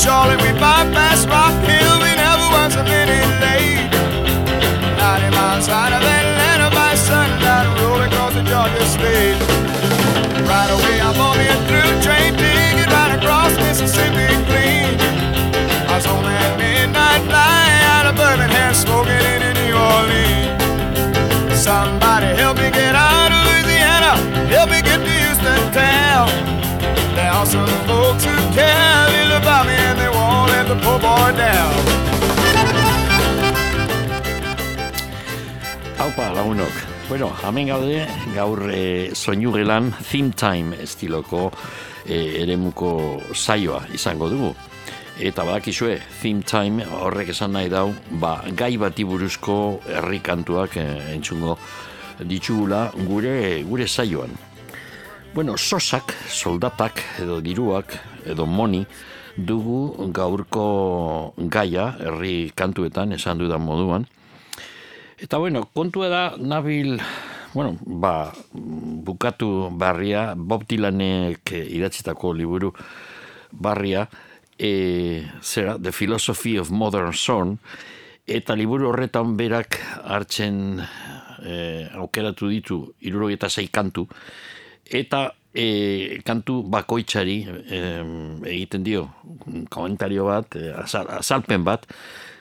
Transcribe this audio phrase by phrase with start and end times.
[0.00, 0.06] In
[0.40, 3.84] we bypassed Rock Hill, we never was a minute late.
[4.96, 9.36] 90 miles out of Atlanta by sundown, rolling across the Georgia state.
[10.48, 14.96] Right away, I'm on the through train ticket right across Mississippi clean.
[15.84, 21.60] I was on that midnight flight out of Birmingham, smoking into New Orleans.
[21.60, 24.16] Somebody help me get out of Louisiana,
[24.48, 26.59] help me get to Houston town.
[27.42, 31.72] Some folks who care little about me and they won't let the poor boy down.
[35.96, 36.74] Haupa, lagunok.
[37.08, 41.50] Bueno, hemen gaude, gaur e, soinu gelan theme time estiloko
[42.04, 44.52] e, eremuko saioa izango dugu.
[45.18, 50.86] Eta badakizue, theme time horrek esan nahi dau, ba, gai bati buruzko herri kantuak e,
[51.16, 51.56] entzungo
[52.20, 54.49] ditugula gure, gure saioan.
[55.30, 57.92] Bueno, sosak, soldatak edo diruak
[58.26, 58.80] edo moni
[59.38, 64.08] dugu gaurko gaia herri kantuetan esan dudan moduan.
[65.22, 66.98] Eta bueno, kontua da nabil,
[67.54, 72.72] bueno, ba, bukatu barria, Bob Dylanek idatzitako liburu
[73.52, 74.08] barria,
[74.58, 77.54] e, zera, The Philosophy of Modern Song,
[78.26, 80.82] eta liburu horretan berak hartzen
[81.38, 82.80] e, aukeratu ditu
[83.30, 84.08] eta zei kantu,
[84.90, 87.80] eta e, kantu bakoitzari e,
[88.50, 89.06] egiten dio
[89.70, 90.72] komentario bat, e,
[91.18, 91.86] azalpen bat,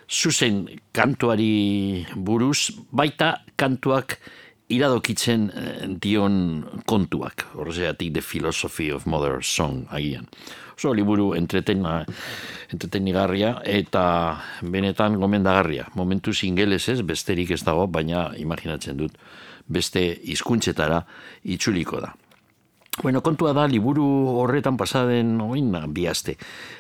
[0.09, 4.17] zuzen kantuari buruz, baita kantuak
[4.69, 10.30] iradokitzen eh, dion kontuak, horrezeatik The Philosophy of Mother Song agian.
[10.78, 12.06] Oso liburu entretena,
[12.72, 14.03] entretenigarria eta
[14.61, 15.89] benetan gomendagarria.
[15.95, 19.18] Momentu ingeles ez, besterik ez dago, baina imaginatzen dut
[19.68, 21.03] beste hizkuntzetara
[21.44, 22.13] itzuliko da.
[23.01, 24.03] Bueno, kontua da, liburu
[24.41, 26.35] horretan pasaden oin bihazte.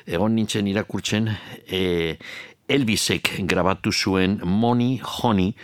[0.05, 1.29] Egon nintzen irakurtzen,
[1.65, 2.17] e,
[2.69, 5.55] Elvisek grabatu zuen Money Honey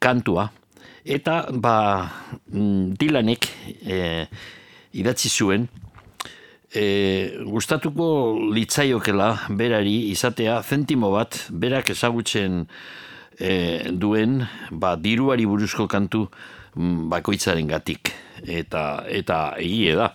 [0.00, 0.48] kantua
[1.04, 1.76] eta ba
[2.50, 3.48] mm, Dylanek
[3.86, 4.26] e,
[4.98, 5.68] idatzi zuen
[6.74, 8.08] e, gustatuko
[8.56, 12.64] litzaiokela berari izatea zentimo bat berak ezagutzen
[13.38, 14.40] e, duen
[14.72, 16.26] ba diruari buruzko kantu
[16.74, 20.10] mm, bakoitzaren gatik eta eta egie da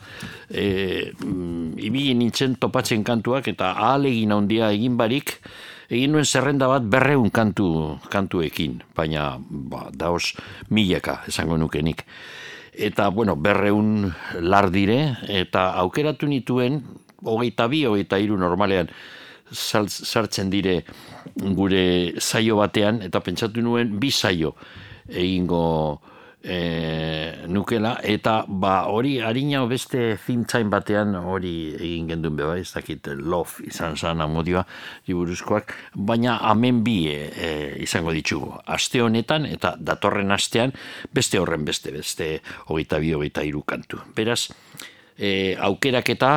[0.49, 5.39] e, mm, ibili nintzen topatzen kantuak eta ahalegin handia egin barik
[5.89, 10.35] egin nuen zerrenda bat berreun kantu, kantuekin, baina ba, daos
[10.69, 12.05] milaka esango nukenik.
[12.79, 16.83] Eta, bueno, berreun lardire, eta aukeratu nituen,
[17.25, 18.91] hogeita bi, hogeita iru normalean,
[19.51, 20.83] sartzen dire
[21.57, 24.53] gure saio batean, eta pentsatu nuen bi saio
[25.09, 25.99] egingo
[26.43, 33.11] e, nukela, eta ba hori harina beste zintzain batean hori egin gendun beba, ez dakit
[33.17, 34.63] love izan zan amodioa
[35.07, 37.51] liburuzkoak, baina amen bi e, e,
[37.83, 38.53] izango ditugu.
[38.65, 40.73] Aste honetan eta datorren astean
[41.13, 42.31] beste horren beste, beste
[42.67, 44.01] hogeita bi, hogeita iru kantu.
[44.15, 44.47] Beraz,
[45.17, 46.33] e, aukerak eta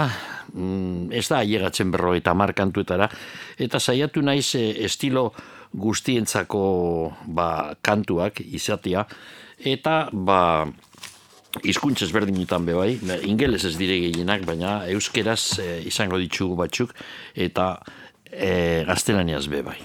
[0.52, 3.08] mm, ez da ailegatzen berro eta markantuetara,
[3.58, 5.30] eta saiatu naiz e, estilo
[5.72, 6.64] guztientzako
[7.32, 9.06] ba, kantuak izatea,
[9.64, 10.66] eta ba
[11.60, 12.92] hizkuntza ezberdinetan be bai,
[13.28, 16.94] ingeles ez dire gehienak, baina euskeraz e, izango ditugu batzuk
[17.34, 17.74] eta
[18.30, 19.80] e, gaztelaniaz be bai.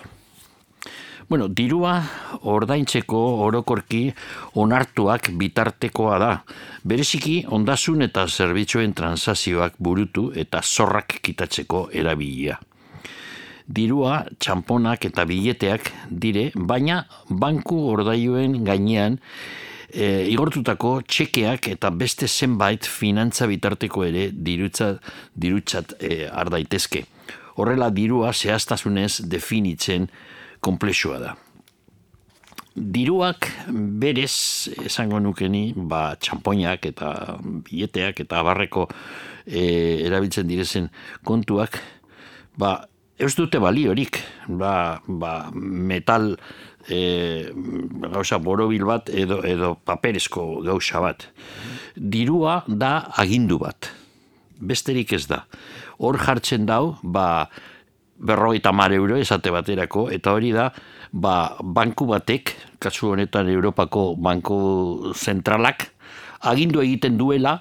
[1.27, 1.97] Bueno, dirua
[2.47, 4.05] ordaintzeko orokorki
[4.63, 6.29] onartuak bitartekoa da.
[6.88, 12.55] Bereziki ondasun eta zerbitzuen transazioak burutu eta zorrak kitatzeko erabilia.
[13.67, 19.19] Dirua, txamponak eta bileteak dire, baina banku ordaioen gainean
[19.89, 24.95] e, igortutako txekeak eta beste zenbait finantza bitarteko ere dirutza,
[25.35, 27.06] dirutzat e, ardaitezke.
[27.57, 30.07] Horrela dirua zehaztasunez definitzen
[30.62, 31.35] komplexua da.
[32.77, 38.85] Diruak berez esango nukeni, ba, txampoinak eta bieteak eta barreko
[39.47, 39.63] e,
[40.06, 40.91] erabiltzen direzen
[41.25, 41.79] kontuak,
[42.62, 42.75] ba,
[43.17, 46.35] ez dute baliorik, ba, ba, metal
[46.89, 47.51] e,
[48.12, 51.28] gauza borobil bat edo, edo paperezko gauza bat.
[51.95, 53.92] Dirua da agindu bat.
[54.57, 55.44] Besterik ez da.
[56.01, 57.48] Hor jartzen dau, ba,
[58.18, 60.72] berrogeita mar euro esate baterako, eta hori da,
[61.12, 65.92] ba, banku batek, kasu honetan Europako banku zentralak,
[66.42, 67.60] agindu egiten duela,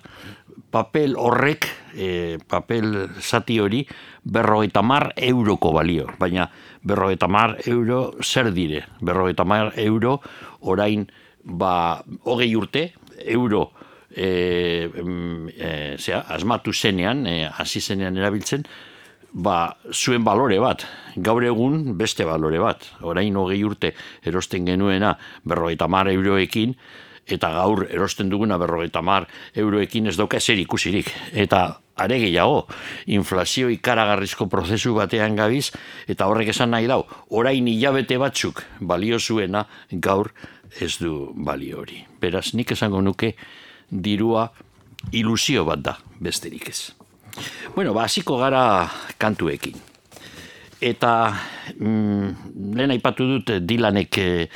[0.73, 3.85] papel horrek, e, papel zati hori,
[4.25, 6.09] berrogeita mar euroko balio.
[6.21, 6.49] Baina,
[6.87, 8.85] berrogeita mar euro zer dire?
[9.01, 10.21] Berrogeita mar euro
[10.61, 11.07] orain
[11.43, 12.93] ba, hogei urte
[13.25, 13.71] euro
[14.11, 18.67] e, e, zera, asmatu zenean, e, hasi zenean erabiltzen,
[19.33, 20.87] ba, zuen balore bat,
[21.17, 22.87] gaur egun beste balore bat.
[23.03, 23.93] Orain hogei urte
[24.25, 26.77] erosten genuena berrogeita mar euroekin,
[27.27, 31.11] eta gaur erosten duguna berrogeita mar euroekin ez dauka eser ikusirik.
[31.35, 32.67] Eta are gehiago,
[33.07, 35.71] inflazio ikaragarrizko prozesu batean gabiz,
[36.07, 40.33] eta horrek esan nahi dau, orain hilabete batzuk balio zuena gaur
[40.81, 42.03] ez du balio hori.
[42.21, 43.35] Beraz, nik esango nuke
[43.91, 44.51] dirua
[45.13, 46.93] ilusio bat da, besterik ez.
[47.75, 49.96] Bueno, ba, gara kantuekin.
[50.77, 51.13] Eta
[51.81, 54.49] mm, lehen aipatu dut Dylanek eh,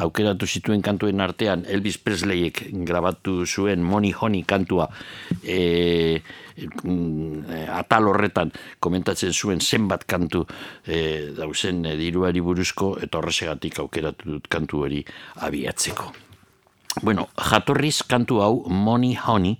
[0.00, 4.88] aukeratu zituen kantuen artean Elvis Presleyek grabatu zuen Money Honey kantua
[5.44, 6.20] e,
[7.72, 10.44] atal horretan komentatzen zuen zenbat kantu
[10.84, 15.02] e, dauzen e, diruari buruzko eta horrezegatik aukeratu dut kantu hori
[15.44, 16.12] abiatzeko.
[17.02, 19.58] Bueno, jatorriz kantu hau Money Honey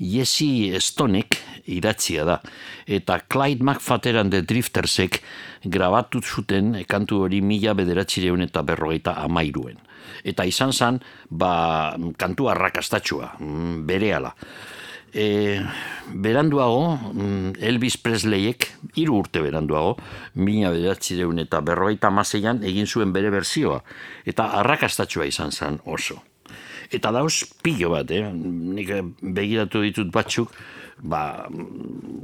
[0.00, 2.40] Jesse Stonek idatzia da.
[2.86, 5.20] Eta Clyde McFatteran de Driftersek
[5.64, 9.78] grabatu zuten kantu hori mila bederatzireun eta berrogeita amairuen.
[10.24, 14.34] Eta izan zan, ba, kantu arrakastatxua, mm, bere ala.
[15.12, 15.58] E,
[16.06, 19.96] beranduago, mm, Elvis Presleyek, hiru urte beranduago,
[20.34, 23.82] mila bederatzireun eta berrogeita amaseian egin zuen bere berzioa.
[24.24, 26.20] Eta arrakastatxua izan zan oso.
[26.90, 28.24] Eta dauz pilo bat, eh?
[28.34, 28.90] nik
[29.22, 30.50] begiratu ditut batzuk,
[31.02, 31.48] ba,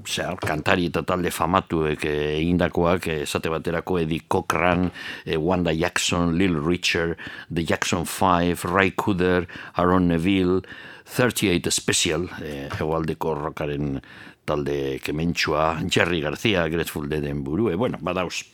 [0.07, 4.91] zer, kantari eta talde famatuek egindakoak, esate baterako Eddie Cochran,
[5.25, 7.17] eh, Wanda Jackson, Lil Richard,
[7.53, 9.47] The Jackson 5, Ray Cooder,
[9.77, 10.63] Aaron Neville,
[11.07, 14.01] 38 Special, eh, egualdeko rockaren
[14.47, 18.45] talde kementsua, Jerry García, Grateful Deaden burue, bueno, badauz,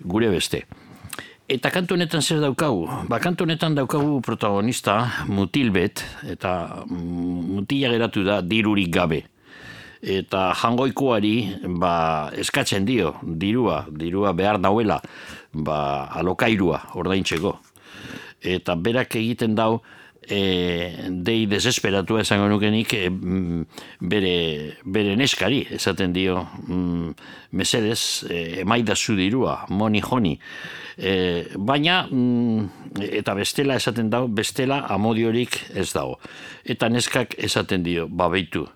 [0.00, 0.66] gure beste.
[1.48, 2.82] Eta kantu honetan zer daukagu?
[3.08, 9.22] Ba, kantu honetan daukagu protagonista mutilbet, eta mutila geratu da dirurik gabe.
[10.04, 11.32] Eta jangoikoari
[11.80, 15.00] ba, eskatzen dio, dirua, dirua behar dauela,
[15.56, 15.78] ba,
[16.20, 17.54] alokairua ordaintzeko.
[18.44, 19.80] Eta berak egiten dau,
[20.28, 23.08] e, dei desesperatu esango nukenik e,
[24.00, 24.34] bere,
[24.84, 27.14] bere neskari, esaten dio, mm,
[27.58, 30.36] mesedez, e, emaidazu dirua, moni joni.
[30.98, 31.14] E,
[31.56, 36.18] baina, mm, eta bestela esaten dago, bestela amodiorik ez dago.
[36.64, 38.66] Eta neskak esaten dio, babeitu,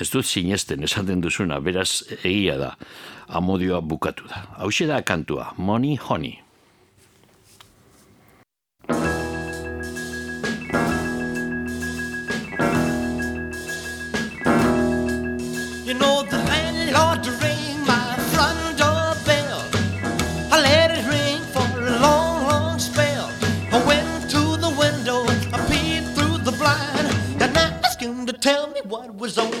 [0.00, 2.76] ez dut sinesten esaten duzuna, beraz egia da,
[3.28, 4.46] amodioa bukatu da.
[4.58, 6.41] Hau da kantua, moni joni.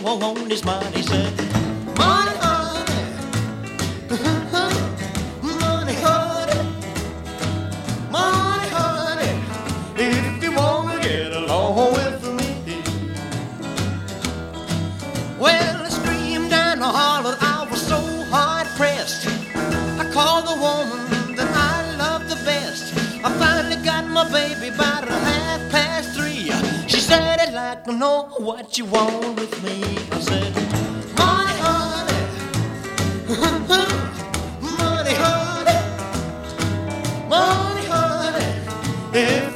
[0.06, 0.62] On, on his.
[0.94, 1.32] He said,
[1.96, 2.84] Money, honey,
[5.42, 6.60] money, honey,
[8.10, 9.32] money, honey,
[9.96, 12.82] if you want to get along with me.
[15.38, 17.98] Well, I screamed and I hollered, I was so
[18.30, 19.26] hard pressed.
[19.26, 22.94] I called the woman that I love the best.
[23.24, 25.01] I finally got my baby by
[27.74, 29.82] like to know what you want with me.
[30.10, 30.52] I said,
[31.16, 32.20] Money, honey,
[34.78, 35.78] money, honey,
[37.30, 38.48] money, honey.
[39.14, 39.51] If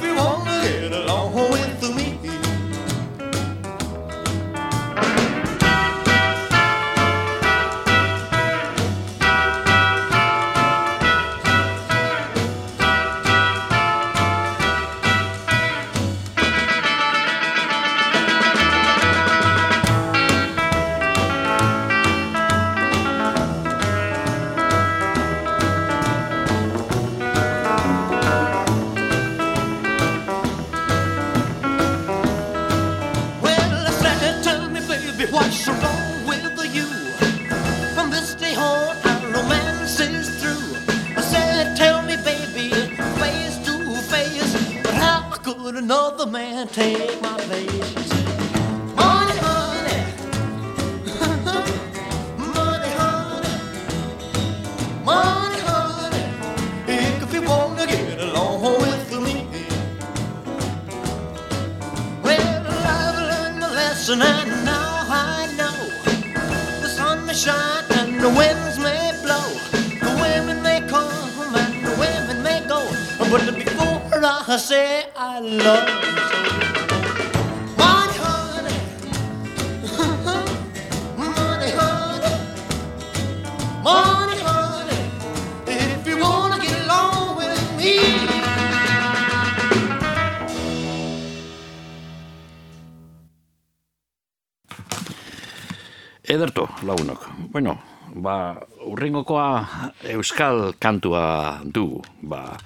[100.17, 102.01] euskal kantua du.
[102.21, 102.57] Ba,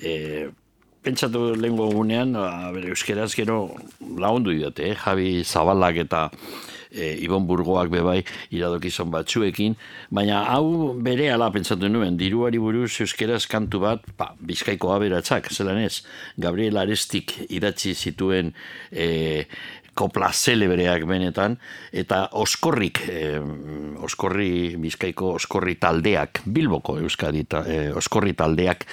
[0.00, 0.48] e,
[1.06, 3.60] pentsatu lehenko gunean, ba, bere euskeraz gero
[4.00, 4.96] lagundu didate, eh?
[5.04, 6.30] Javi Zabalak eta
[6.90, 8.20] e, Ibon Burgoak bebai
[8.54, 9.76] iradokizon batzuekin,
[10.10, 15.80] baina hau bere ala pentsatu nuen, diruari buruz euskeraz kantu bat, ba, bizkaiko aberatzak, zelan
[15.82, 16.00] ez,
[16.40, 18.52] Gabriel Arestik idatzi zituen
[18.90, 19.44] e,
[19.96, 21.56] kopla zelebreak benetan,
[21.92, 23.40] eta oskorrik, eh,
[24.04, 28.86] oskorri, bizkaiko oskorri taldeak, bilboko euskadi, eh, oskorri taldeak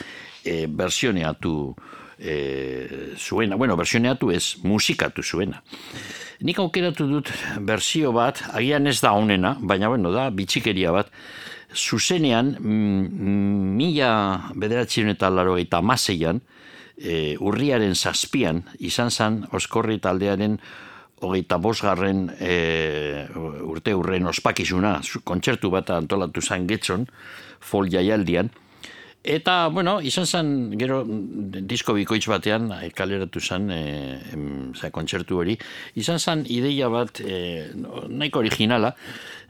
[0.46, 1.76] eh, versioneatu
[2.20, 5.62] eh, zuena, bueno, versioneatu ez, musikatu zuena.
[6.44, 11.12] Nik aukeratu dut bersio bat, agian ez da honena, baina bueno, da bitxikeria bat,
[11.74, 14.14] zuzenean, mm, mila
[14.56, 16.42] bederatzion eta laro eta maseian,
[16.98, 20.60] e, urriaren zazpian, izan zan oskorri taldearen
[21.24, 23.26] hogeita bosgarren e,
[23.64, 27.08] urte urren ospakizuna, zu- kontzertu bat antolatu zan getzon,
[27.60, 28.52] fol jaialdian,
[29.24, 33.84] Eta, bueno, izan zen, gero, disko bikoitz batean, e, kaleratu zen, e,
[34.36, 35.56] em, za, kontzertu hori,
[35.96, 37.70] izan zen ideia bat, e,
[38.12, 38.92] nahiko originala,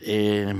[0.05, 0.53] e,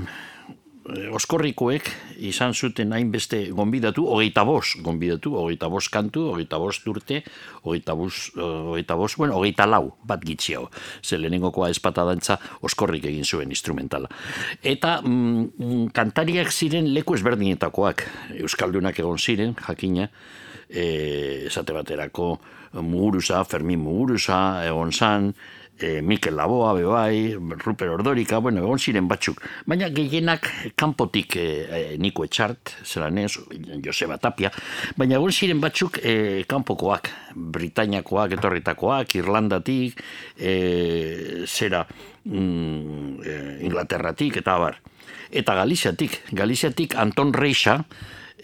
[0.84, 1.86] oskorrikoek
[2.28, 7.22] izan zuten hainbeste gonbidatu, hogeita bos gonbidatu, hogeita bos kantu, hogeita bos urte,
[7.62, 10.70] hogeita bos, hogeita bos, bueno, hogeita lau, bat gitxiago.
[11.02, 14.10] Ze lehenengokoa espata dantza oskorrik egin zuen instrumentala.
[14.62, 18.04] Eta mm, kantariak ziren leku ezberdinetakoak,
[18.44, 20.10] Euskaldunak egon ziren, jakina,
[20.68, 22.34] e, esate baterako
[22.82, 25.32] Muguruza, Fermin Muguruza, egon zan,
[25.78, 29.42] e, Mikel Laboa, bebai, Ruper Ordorika, bueno, egon ziren batzuk.
[29.66, 33.32] Baina gehienak kanpotik e, e, Niko Etxart, zelan ez,
[33.84, 34.52] Joseba Tapia,
[34.96, 40.02] baina egon ziren batzuk e, kanpokoak, Britainiakoak, etorritakoak, Irlandatik,
[40.38, 41.84] e, zera,
[42.24, 43.38] mm, e,
[43.68, 44.80] Inglaterratik, eta abar.
[45.34, 47.80] Eta Galiziatik, Galiziatik Anton Reixa,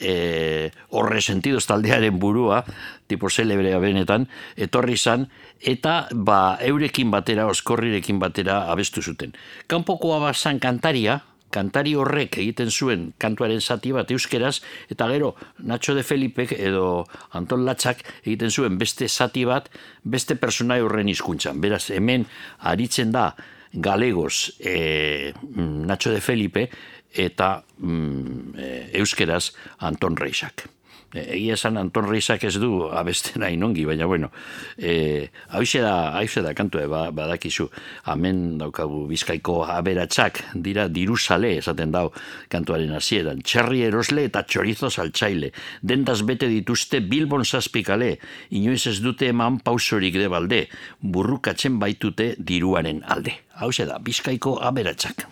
[0.00, 2.64] e, horre sentidoz taldearen burua,
[3.06, 5.28] tipo celebrea benetan, etorri zan,
[5.60, 9.34] eta ba, eurekin batera, oskorrirekin batera abestu zuten.
[9.68, 15.34] Kanpokoa bazan kantaria, kantari horrek egiten zuen kantuaren zati bat euskeraz, eta gero
[15.66, 17.04] Nacho de Felipek edo
[17.36, 19.68] Anton Latzak egiten zuen beste zati bat,
[20.04, 21.60] beste personai horren hizkuntzan.
[21.60, 22.26] Beraz, hemen
[22.72, 23.32] aritzen da
[23.72, 26.68] galegoz e, Nacho de Felipe,
[27.10, 30.68] eta mm, e, euskeraz Anton Reixak.
[31.14, 34.30] E, egia esan Anton Reixak ez du abesten hain ongi, baina bueno,
[34.78, 37.68] e, hauxe da, hauxe da kantu ba, badakizu,
[38.06, 42.06] hemen daukagu bizkaiko aberatsak dira diruzale esaten dau
[42.52, 43.42] kantuaren hasieran.
[43.42, 45.52] Txerri erosle eta txorizo saltzaile.
[45.82, 48.16] Dendaz bete dituzte Bilbon zazpikale,
[48.50, 50.64] inoiz ez dute eman pausorik de balde,
[51.00, 53.40] burrukatzen baitute diruaren alde.
[53.60, 55.26] Hauxe da, bizkaiko aberatsak.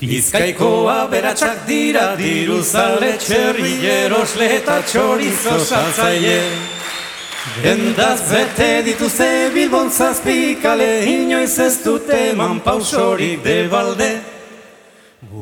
[0.00, 6.36] Bizkaiko aberatsak dira diruzale txerri erosle eta txorizo saltzaile.
[7.64, 14.10] Dendaz bete dituzte Bilbon zazpikale, inoiz ez dute eman pausorik de balde.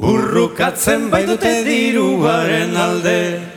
[0.00, 3.55] Burrukatzen bai dute diruaren alde.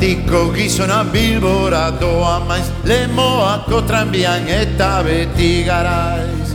[0.00, 6.54] Arratiko gizona bilbora doa maiz Lemoako tranbian eta beti garaiz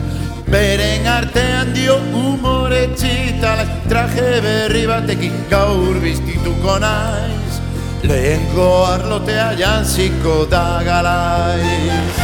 [0.50, 7.62] Beren artean dio umore txitalaz Traje berri batekin gaur biztituko naiz
[8.02, 12.18] Lehenko arlotea jantziko da galaiz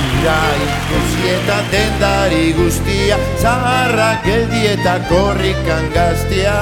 [0.00, 6.60] Iraiko zieta dendari guztia Zaharrak geldi eta korrikan gaztia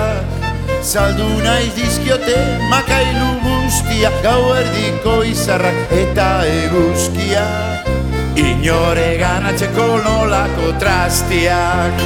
[0.85, 2.37] Saldu naiz dizkiote
[2.69, 7.45] makailu guztia Gau erdiko izarrak eta eguzkia.
[8.37, 12.05] Inore ganatzeko nolako trastiak.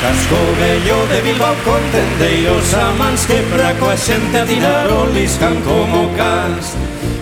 [0.00, 6.72] Casco bello de Bilbao contendeiros amans Quebraco a xente a tirar oliscan como cans.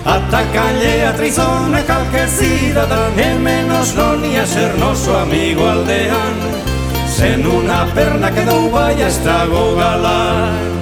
[0.06, 6.69] Ata calle a trizona calque cidadán E menos non ia ser noso amigo aldeán
[7.20, 10.79] Se nunha perna quedou vai estragou galán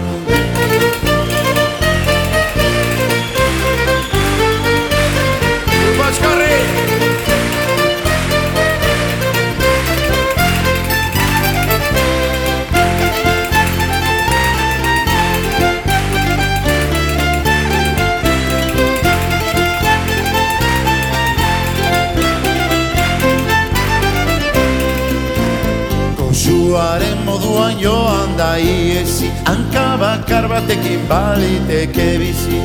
[30.29, 32.61] bakar batekin baliteke bizi.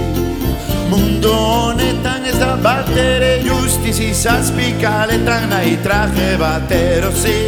[0.89, 7.39] Mundu honetan ez da bat ere justizi zazpikaletan nahi traje bat erosi.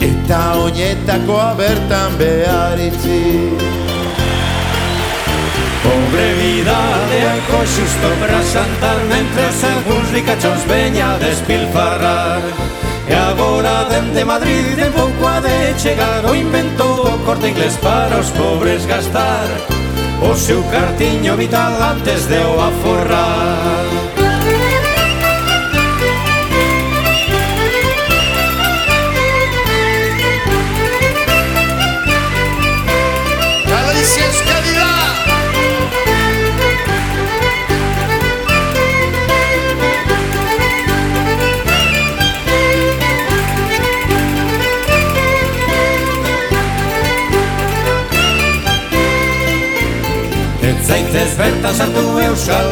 [0.00, 3.50] Eta oinetakoa bertan behar itzi
[5.82, 6.80] Pobre vida
[7.10, 12.75] de alco xusto para xantar Mentres algúns ricachos veña despilfarrar
[13.08, 18.18] E agora dende Madrid en pouco a de chegar O inventou o corte inglés para
[18.18, 19.46] os pobres gastar
[20.22, 24.05] O seu cartiño vital antes de o aforrar.
[51.16, 52.66] Ez bertan sartu euskal.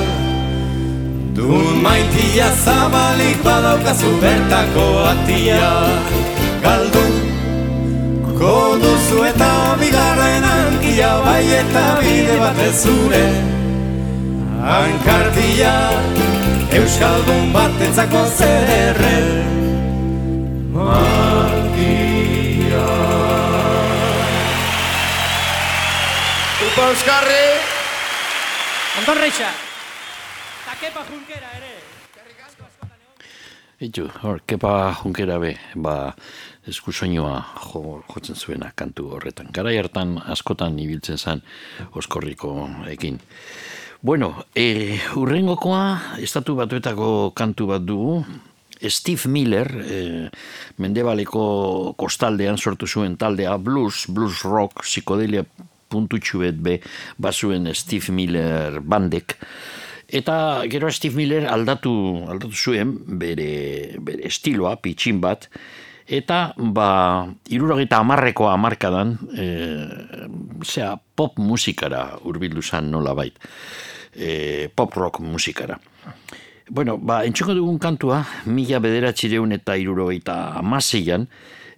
[1.36, 5.70] Dun maitia zabalik badaukazu bertako atia.
[6.64, 7.04] Galdu
[8.34, 13.24] Koduzu eta bigarren ankia Bai eta bide batez zure.
[14.64, 15.74] Hankartia
[16.74, 19.63] Euskaldun batentzako zerre Martia
[29.04, 29.50] Anton Reixa.
[30.64, 31.72] Takepa Junkera ere.
[33.84, 36.14] Itu, hor, kepa junkera be, ba,
[36.64, 37.34] eskusoinua
[37.66, 39.50] jo, jotzen zuena kantu horretan.
[39.52, 41.44] Garai hartan askotan ibiltzen zen
[41.92, 42.54] oskorriko
[42.94, 43.20] ekin.
[44.00, 48.24] Bueno, e, urrengokoa, estatu batuetako kantu bat dugu,
[48.88, 50.00] Steve Miller, e,
[50.80, 55.44] mendebaleko kostaldean sortu zuen taldea, blues, blues rock, psikodelia
[55.88, 56.78] puntutxu bet be,
[57.18, 59.38] bazuen Steve Miller bandek,
[60.14, 61.90] Eta gero Steve Miller aldatu,
[62.28, 65.48] aldatu zuen bere, bere estiloa, pitxin bat,
[66.06, 66.88] eta ba,
[67.50, 69.46] irurogeita amarreko amarkadan, e,
[70.62, 73.40] zera, pop musikara urbildu zan nola bait,
[74.12, 75.80] e, pop rock musikara.
[76.68, 81.26] Bueno, ba, entxuko dugun kantua, mila bederatxireun eta irurogeita amaseian,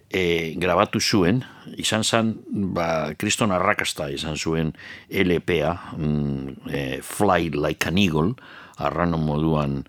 [0.09, 1.41] e, grabatu zuen,
[1.77, 2.33] izan zen,
[2.75, 4.73] ba, kriston arrakasta izan zuen
[5.09, 8.35] LPA, mm, e, Fly Like an Eagle,
[8.77, 9.81] arrano moduan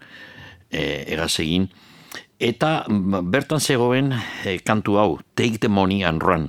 [0.71, 1.69] e, egazegin,
[2.39, 6.49] eta ba, bertan zegoen e, kantu hau, Take the Money and Run.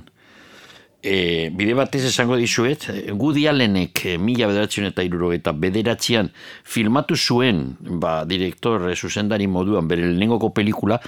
[1.00, 2.84] E, bide batez esango dizuet,
[3.16, 6.28] Woody Allenek e, mila bederatzen eta iruro eta bederatzean
[6.68, 11.00] filmatu zuen, ba, direktor, e, zuzendari moduan, bere lehenengoko pelikula,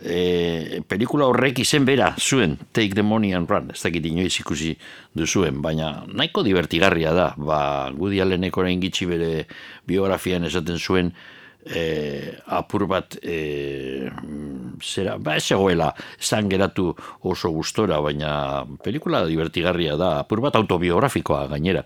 [0.00, 4.74] e, pelikula horrek izen bera zuen Take the Money and Run, ez dakit inoiz ikusi
[5.16, 9.32] duzuen, baina nahiko divertigarria da, ba, Woody Allenek orain gitxi bere
[9.88, 11.12] biografian esaten zuen
[11.66, 11.82] e,
[12.46, 14.08] apur bat e,
[14.84, 16.92] zera, ba ez egoela zan geratu
[17.26, 21.84] oso gustora, baina pelikula divertigarria da, apur bat autobiografikoa gainera,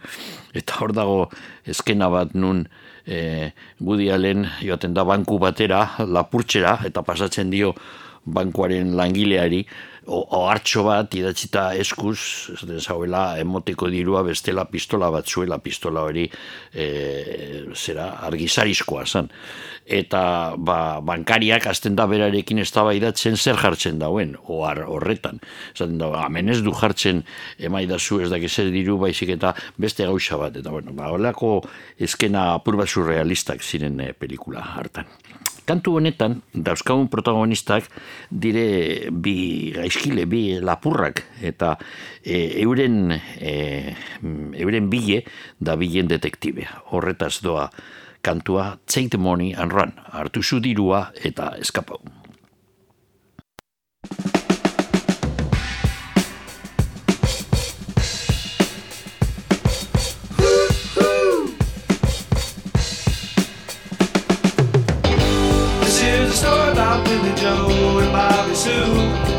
[0.54, 1.20] eta hor dago
[1.66, 2.66] eskena bat nun
[3.06, 7.74] e, Woody Allen joaten da banku batera, lapurtxera, eta pasatzen dio
[8.24, 9.64] bankuaren langileari,
[10.06, 12.18] o, o hartxo bat idatzita eskuz,
[12.54, 16.24] esaten zauela, emoteko dirua bestela pistola bat zuela, pistola hori
[16.74, 16.86] e,
[17.74, 19.30] zera argizarizkoa zen.
[19.86, 20.22] Eta
[20.58, 25.42] ba, bankariak azten da berarekin eztabaidatzen zer jartzen dauen, ohar horretan.
[25.74, 27.24] Esaten da, hemen ez du jartzen
[27.58, 30.56] emaidazu ez dakiz zer diru baizik eta beste gauza bat.
[30.58, 31.60] Eta bueno, ba, holako
[31.98, 35.10] eskena apur bat surrealistak ziren e, pelikula hartan.
[35.62, 37.86] Kantu honetan, dauzkagun protagonistak
[38.30, 41.76] dire bi gaizkile, bi lapurrak, eta
[42.24, 43.52] e, euren, e,
[44.58, 45.22] euren bile
[45.62, 46.82] da bilen detektibea.
[46.90, 47.68] Horretaz doa
[48.22, 52.02] kantua Take the Money and Run, hartu zu dirua eta eskapau.
[68.54, 69.31] And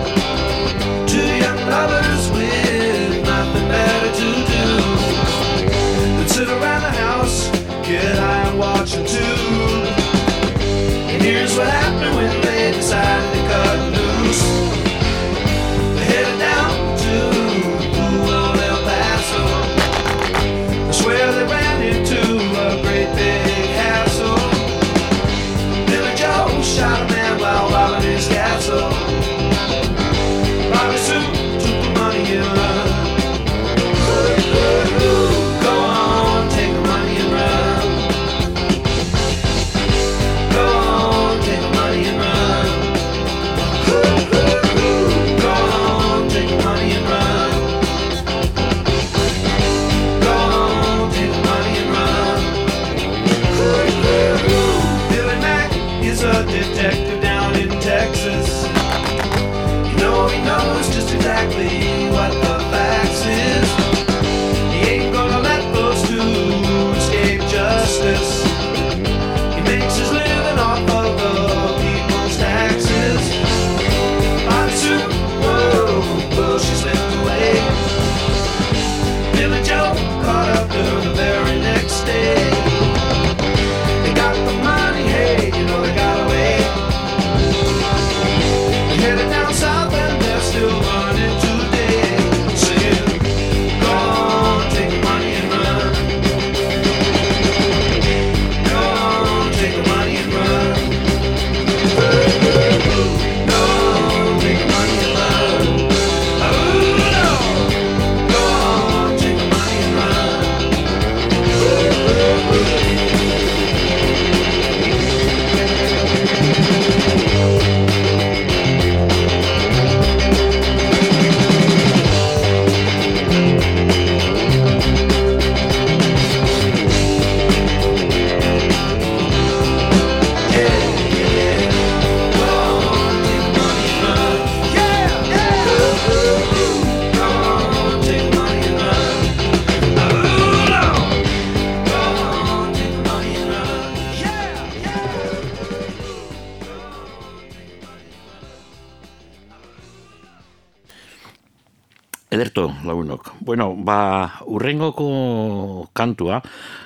[153.43, 156.38] Bueno, ba, urrengoko kantua,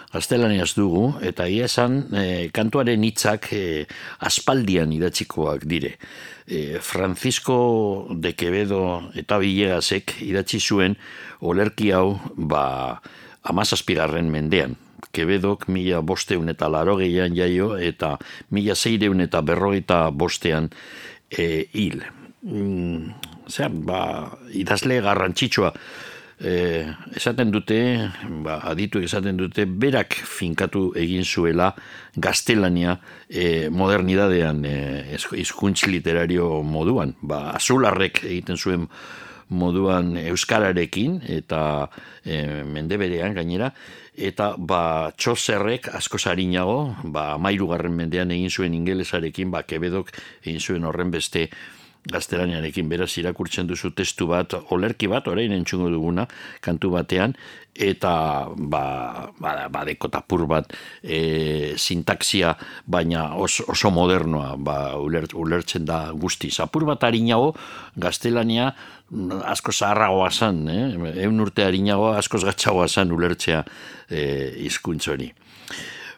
[0.10, 3.84] gaztelaniaz dugu, eta ia esan, e, kantuaren hitzak e,
[4.26, 5.92] aspaldian idatzikoak dire.
[6.50, 10.98] E, Francisco de Quevedo eta Villegasek idatzi zuen
[11.46, 13.04] olerki hau, ba,
[13.46, 14.74] amazazpigarren mendean.
[15.14, 18.16] Quevedok mila bosteun eta laro jaio, eta
[18.50, 20.74] mila zeireun eta berrogeita bostean
[21.30, 22.02] e, hil.
[22.42, 23.14] Mm,
[23.46, 24.02] Osea, ba,
[24.58, 25.76] idazle garrantzitsua
[26.40, 27.78] eh, esaten dute,
[28.46, 31.74] ba, adituek esaten dute, berak finkatu egin zuela
[32.16, 32.98] gaztelania
[33.30, 37.16] eh, modernidadean eh, hizkuntz literario moduan.
[37.22, 38.90] Ba, azularrek egiten zuen
[39.50, 41.88] moduan euskararekin eta
[42.26, 43.72] e, mende berean gainera
[44.18, 50.12] eta ba txoserrek asko sarinago ba amairugarren mendean egin zuen ingelesarekin ba kebedok
[50.44, 51.48] egin zuen horren beste
[52.12, 56.28] gaztelaniarekin beraz irakurtzen duzu testu bat, olerki bat, orain entzungo duguna,
[56.64, 57.36] kantu batean,
[57.78, 58.12] eta
[58.58, 62.56] ba, ba, badeko tapur bat e, sintaksia,
[62.90, 66.50] baina oso, oso modernoa ba, ulert, ulertzen da guzti.
[66.50, 67.54] Zapur bat harinago,
[67.96, 68.72] gaztelania
[69.48, 71.24] asko zaharragoa zan, eh?
[71.24, 73.64] eun urte harinago askoz gatzagoa zan ulertzea
[74.10, 74.24] e,
[74.68, 75.32] izkuntzori.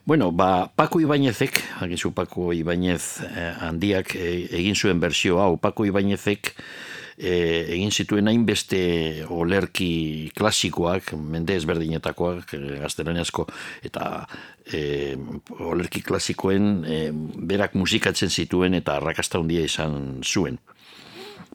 [0.09, 5.85] Bueno, ba, Paco Ibañezek, agizu Paco Ibañez eh, handiak eh, egin zuen berzio hau, Paco
[5.85, 6.55] Ibañezek
[7.19, 13.45] eh, egin zituen hainbeste olerki klasikoak, mende ezberdinetakoak, eh, gaztelaniazko,
[13.85, 14.25] eta
[14.65, 15.13] eh,
[15.59, 20.57] olerki klasikoen eh, berak musikatzen zituen eta arrakasta handia izan zuen.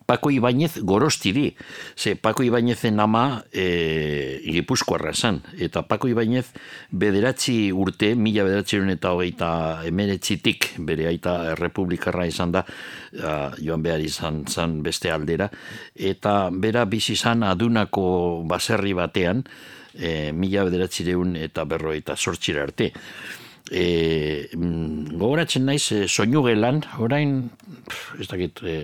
[0.07, 1.57] Paco Ibañez gorostiri.
[1.97, 5.43] Ze Paco Ibañezen ama e, gipuzkoarra esan.
[5.59, 6.53] Eta Paco Ibañez
[6.91, 12.65] bederatzi urte, mila bederatzi eta hogeita emeretzitik bere aita republikarra izan da,
[13.59, 15.51] joan behar izan zan beste aldera.
[15.95, 19.45] Eta bera bizi izan adunako baserri batean,
[19.95, 22.93] e, mila bederatzireun eta berrogeita sortxira arte.
[23.73, 27.47] E, mm, gogoratzen naiz e, soinu gelan, orain
[27.89, 28.75] pf, ez dakit e,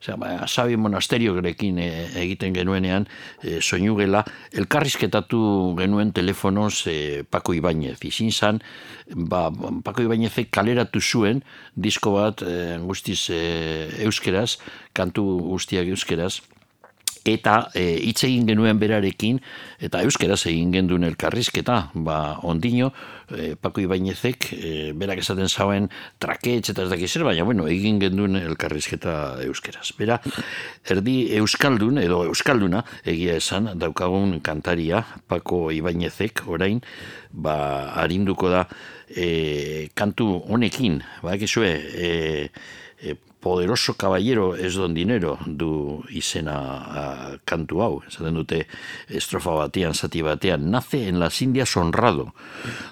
[0.00, 1.86] osea, ba, sabi monasteriorekin e,
[2.24, 3.06] egiten genuenean
[3.38, 5.38] e, soinu gela, elkarrizketatu
[5.78, 8.58] genuen telefonoz e, Paco Ibañez izin zan,
[9.14, 9.46] ba,
[9.86, 11.44] Paco Ibañezek kaleratu zuen
[11.76, 13.40] disko bat e, guztiz e,
[14.08, 14.56] euskeraz,
[14.92, 16.40] kantu guztiak euskeraz,
[17.26, 19.40] eta e, hitz egin genuen berarekin
[19.82, 22.92] eta euskeraz egin genduen elkarrizketa ba ondino
[23.30, 25.90] e, Paco Ibañezek e, berak esaten zauen
[26.22, 29.90] traketx eta ez dakiz zer baina bueno egin genduen elkarrizketa euskeraz.
[29.98, 30.20] Bera
[30.88, 36.80] erdi euskaldun edo euskalduna egia esan daukagun kantaria Paco Ibañezek orain
[37.30, 37.56] ba
[38.02, 38.66] arinduko da
[39.08, 42.10] e, kantu honekin badakizue e,
[43.02, 47.04] e, poderoso caballero ez don dinero du izena a,
[47.46, 48.02] kantu hau.
[48.02, 48.42] Esaten
[49.06, 52.34] estrofa batean, zati batean, nace en las Indias honrado,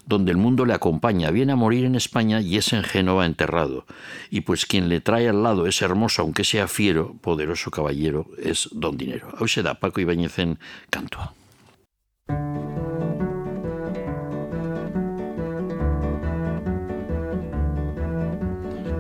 [0.07, 3.85] donde el mundo le acompaña, viene a morir en España y es en Génova enterrado.
[4.31, 8.69] Y pues quien le trae al lado es hermoso, aunque sea fiero, poderoso caballero, es
[8.71, 9.35] don dinero.
[9.37, 11.35] Hau se da Paco Ibañezen kantua.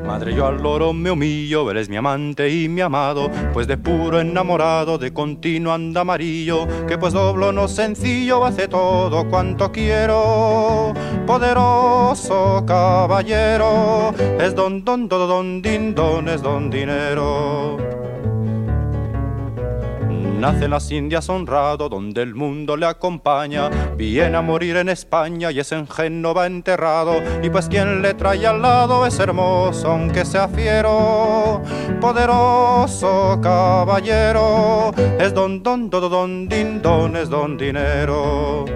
[0.05, 4.21] Madre, yo al loro me humillo, eres mi amante y mi amado, pues de puro
[4.21, 10.93] enamorado, de continuo anda amarillo, que pues doblo no sencillo, hace todo cuanto quiero.
[11.27, 17.79] Poderoso caballero, es don, don, don, don, din, don, es don dinero.
[20.45, 23.71] Nace en las Indias honrado, donde el mundo le acompaña.
[23.97, 27.15] Viene a morir en España y es en Génova enterrado.
[27.43, 31.63] Y pues quien le trae al lado es hermoso, aunque sea fiero.
[31.99, 38.67] Poderoso caballero, es don don don don din don, es don dinero.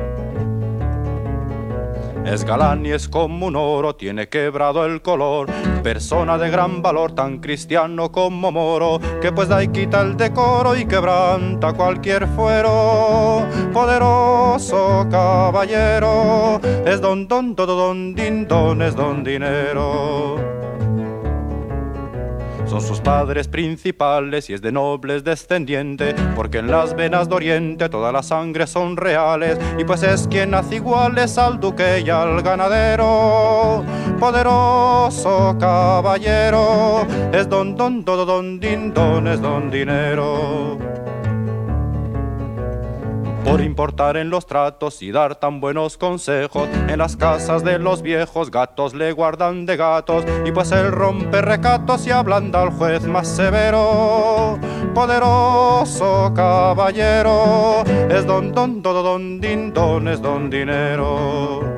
[2.29, 5.49] Es galán y es como un oro, tiene quebrado el color.
[5.83, 10.77] Persona de gran valor, tan cristiano como moro, que pues da y quita el decoro
[10.77, 13.47] y quebranta cualquier fuero.
[13.73, 20.58] Poderoso caballero, es don don don don din don, es don dinero.
[22.69, 27.89] Son sus padres principales y es de nobles descendiente, porque en las venas de Oriente
[27.89, 32.43] toda la sangre son reales, y pues es quien hace iguales al duque y al
[32.43, 33.85] ganadero.
[34.21, 40.79] Poderoso caballero, es don don don don din don, es don dinero
[43.45, 46.69] por importar en los tratos y dar tan buenos consejos.
[46.89, 51.41] En las casas de los viejos gatos le guardan de gatos y pues él rompe
[51.43, 54.59] recatos y ablanda al juez más severo.
[54.95, 61.78] Poderoso caballero, es don don don don din don, es don dinero.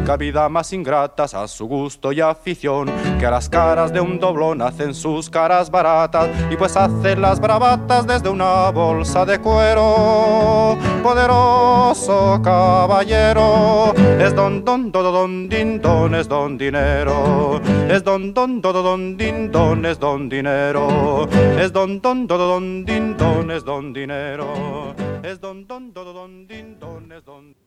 [0.00, 4.18] Nunca vida más ingratas a su gusto y afición, que a las caras de un
[4.18, 10.78] doblón hacen sus caras baratas y pues hacen las bravatas desde una bolsa de cuero.
[11.02, 17.60] Poderoso caballero, es don don don don din don, es don dinero.
[17.90, 21.28] Es don don don don din don, es don dinero.
[21.58, 24.94] Es don don don don din don, es don dinero.
[25.22, 27.59] Es don don don don din don, es don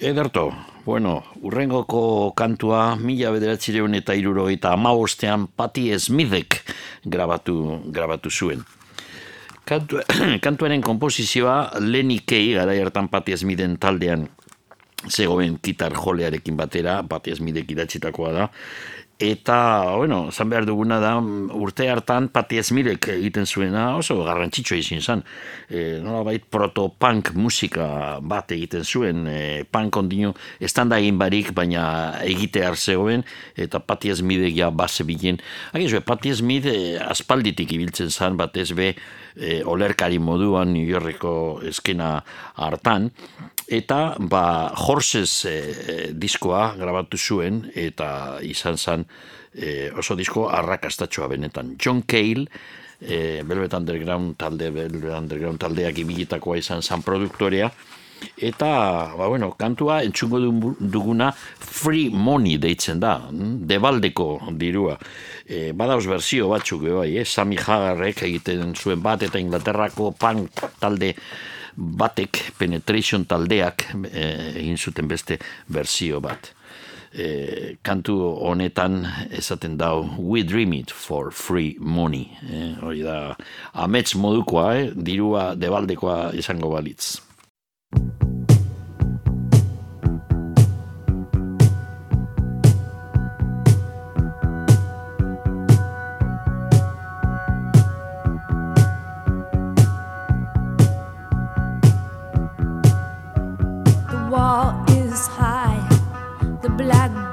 [0.00, 6.60] Ederto, bueno, urrengoko kantua mila bederatzireun eta irurogeita amabostean Patti Smithek
[7.02, 8.62] grabatu, grabatu zuen.
[9.66, 9.98] Kantu,
[10.44, 14.28] kantuaren komposizioa Lenny Kay, gara hartan Patti Smithen taldean
[15.10, 18.48] zegoen gitar jolearekin batera, Patti Smithek idatzitakoa da,
[19.18, 21.16] Eta, bueno, zan behar duguna da,
[21.58, 25.24] urte hartan Patti Esmirek egiten zuena oso garrantzitsua izin zen.
[25.66, 27.88] E, nola bait proto-punk musika
[28.22, 31.82] bat egiten zuen, e, punk ondino estanda egin barik, baina
[32.22, 33.26] egite zegoen,
[33.56, 35.42] eta Patti Esmirek ja base bilen.
[35.74, 38.92] Hagi zuen, Patti Esmir e, aspalditik ibiltzen zen, bat ez be,
[39.34, 42.20] e, olerkari moduan New Yorkeko eskena
[42.54, 43.10] hartan,
[43.68, 45.56] eta ba Horses e,
[46.12, 49.04] diskoa grabatu zuen eta izan zen
[49.52, 51.76] e, oso disko arrakastatxoa benetan.
[51.76, 52.46] John Cale,
[53.00, 57.70] e, Velvet Underground talde, Velvet Underground taldeak ibilitakoa izan zen produktorea,
[58.36, 58.70] eta,
[59.14, 60.40] ba bueno, kantua entzungo
[60.80, 64.28] duguna free money deitzen da, mm, debaldeko
[64.58, 64.98] dirua.
[65.46, 67.24] E, badauz berzio batzuk, bai, eh?
[67.24, 71.14] Sami Hagarrek egiten zuen bat, eta Inglaterrako punk talde
[71.78, 74.24] batek, penetration taldeak, e,
[74.58, 75.38] egin zuten beste
[75.70, 76.52] berzio bat.
[77.08, 79.00] E, kantu honetan
[79.32, 83.16] esaten dau we dream it for free money e, hori da
[83.72, 84.90] amets modukoa eh?
[84.92, 87.16] dirua debaldekoa izango balitz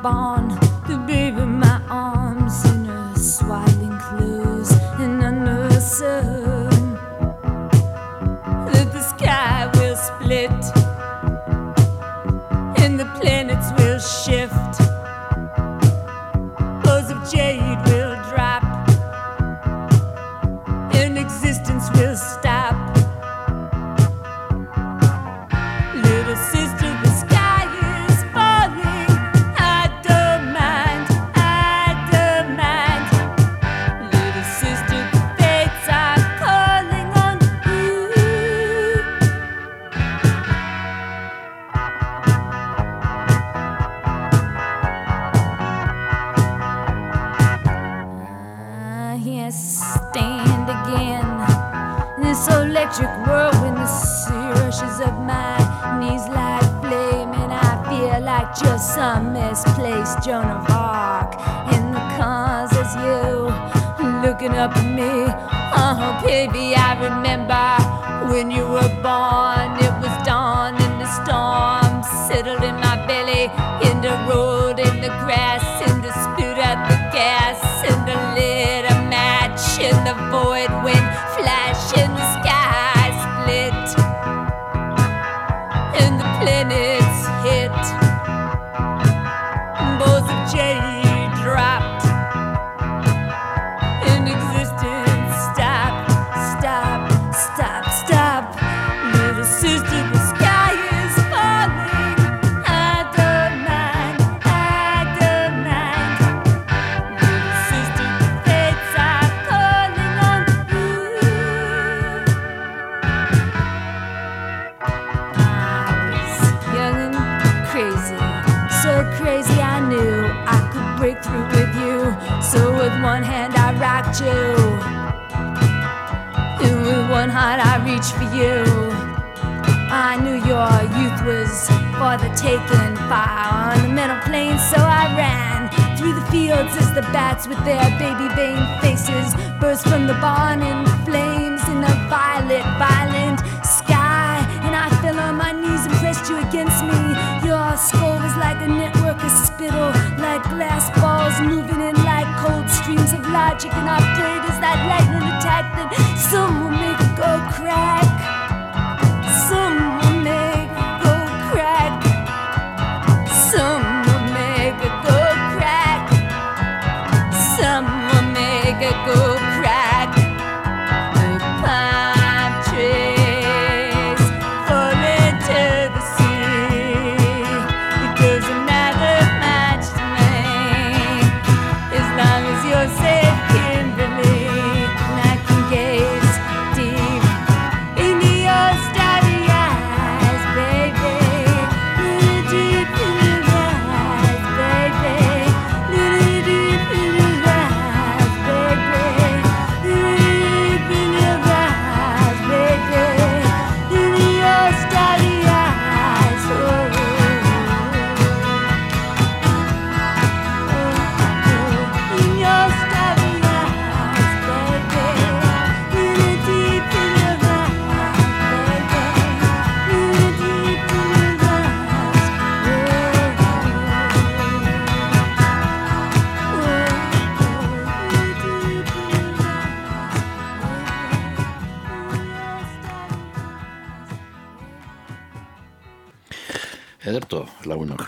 [0.06, 0.45] on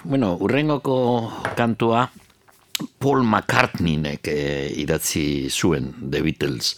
[0.08, 2.06] Bueno, urrengoko kantua
[2.98, 6.78] Paul McCartneynek eh, idatzi zuen The Beatles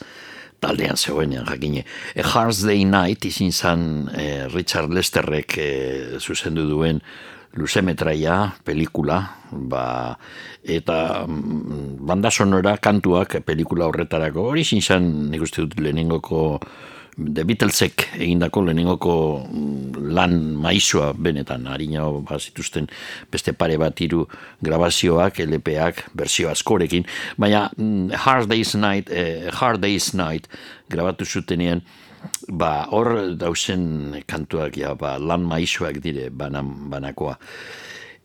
[0.57, 1.83] taldean zegoenean jakine.
[2.17, 3.83] A Hard Day Night izin zan
[4.17, 7.03] eh, Richard Lesterrek eh, zuzendu duen
[7.53, 9.19] luzemetraia, pelikula,
[9.51, 9.85] ba,
[10.65, 16.57] eta mm, banda sonora kantuak pelikula horretarako, hori izin zan nik uste dut lehenengoko
[17.17, 22.87] The Beatlesek egindako lehenengoko mm, lan maizua benetan, harina ba, zituzten
[23.31, 24.25] beste pare bat hiru
[24.63, 27.07] grabazioak, LPak, berzio askorekin,
[27.37, 30.47] baina mm, Hard Day's Night, eh, Hard Day's Night
[30.89, 31.83] grabatu zutenean,
[32.47, 37.35] ba, hor dauzen kantuak ja, ba, lan maizuak dire banan, banakoa.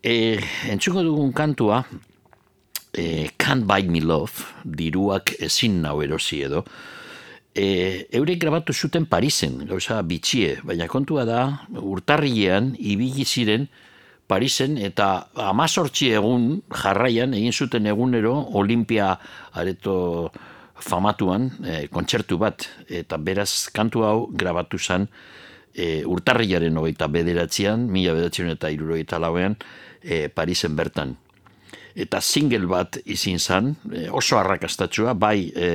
[0.03, 0.39] E,
[0.71, 1.83] entzuko dugun kantua,
[2.95, 6.63] e, Can't Buy Me Love, diruak ezin nau erosi edo,
[7.55, 11.41] e, eurek grabatu zuten Parisen, gauza bitxie, baina kontua da,
[11.79, 13.67] urtarrilean, ibili ziren
[14.27, 19.13] Parisen, eta amazortzi egun jarraian, egin zuten egunero, Olimpia
[19.53, 20.31] areto
[20.75, 25.07] famatuan, e, kontzertu bat, eta beraz kantu hau grabatu zen
[25.71, 29.55] e, urtarrilaren hogeita bederatzean, mila bederatzen eta irurogeita lauean,
[30.03, 31.15] e, Parisen bertan
[31.95, 35.69] eta single bat izin zan, e, oso arrakastatsua, bai e,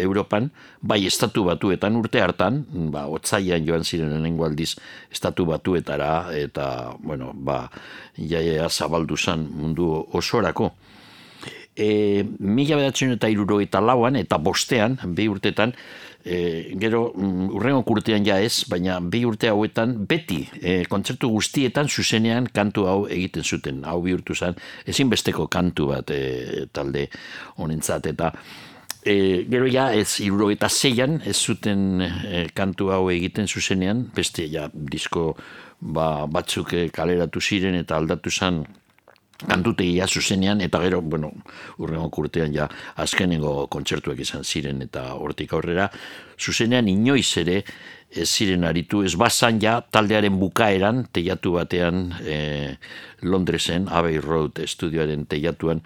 [0.00, 0.48] Europan,
[0.80, 2.62] bai estatu batuetan urte hartan,
[2.92, 4.72] ba, otzaian joan ziren lehenengo aldiz
[5.12, 7.66] estatu batuetara, eta, bueno, ba,
[8.16, 10.72] jaia zabaldu zan mundu osorako.
[11.76, 15.76] E, mila bedatzen eta iruro eta lauan, eta bostean, bi urtetan,
[16.26, 21.88] e, gero mm, urrengo kurtean ja ez, baina bi urte hauetan beti e, kontzertu guztietan
[21.88, 23.84] zuzenean kantu hau egiten zuten.
[23.86, 27.06] Hau bihurtu zen ezinbesteko kantu bat e, talde
[27.62, 28.32] honentzat eta
[29.06, 34.68] e, gero ja ez iruro zeian ez zuten e, kantu hau egiten zuzenean, beste ja
[34.72, 35.36] disko
[35.80, 38.64] ba, batzuk kaleratu ziren eta aldatu zen
[39.44, 41.32] kantutegia zuzenean, eta gero, bueno,
[41.82, 45.90] urrengo kurtean ja azkenengo kontzertuak izan ziren, eta hortik aurrera,
[46.40, 47.62] zuzenean inoiz ere,
[48.10, 52.38] ez ziren aritu, ez bazan ja taldearen bukaeran, teiatu batean e,
[53.22, 55.82] Londresen, Abbey Road estudioaren teiatuan,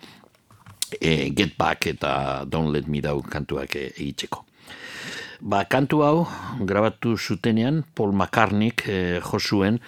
[1.00, 4.44] e, Get Back eta Don't Let Me Down kantuak e, egiteko.
[5.40, 6.26] Ba, kantu hau,
[6.68, 9.80] grabatu zutenean, Paul McCartneyk e, josuen,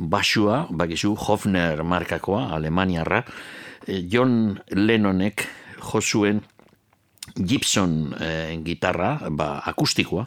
[0.00, 3.22] basua, bakizu, Hofner markakoa, Alemaniarra,
[3.86, 5.46] eh, John Lennonek
[5.92, 6.40] josuen
[7.36, 10.24] Gibson eh, gitarra, ba, akustikoa,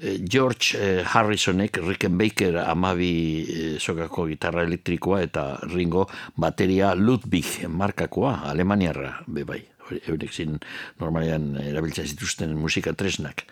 [0.00, 9.44] eh, George Harrisonek Rickenbacker amabi sokako gitarra elektrikoa eta Ringo bateria Ludwig markakoa, Alemaniarra, be
[9.44, 9.75] bai, hori-
[10.06, 10.58] eurek ziren
[11.00, 13.44] normalean erabiltzen zituzten musika tresnak.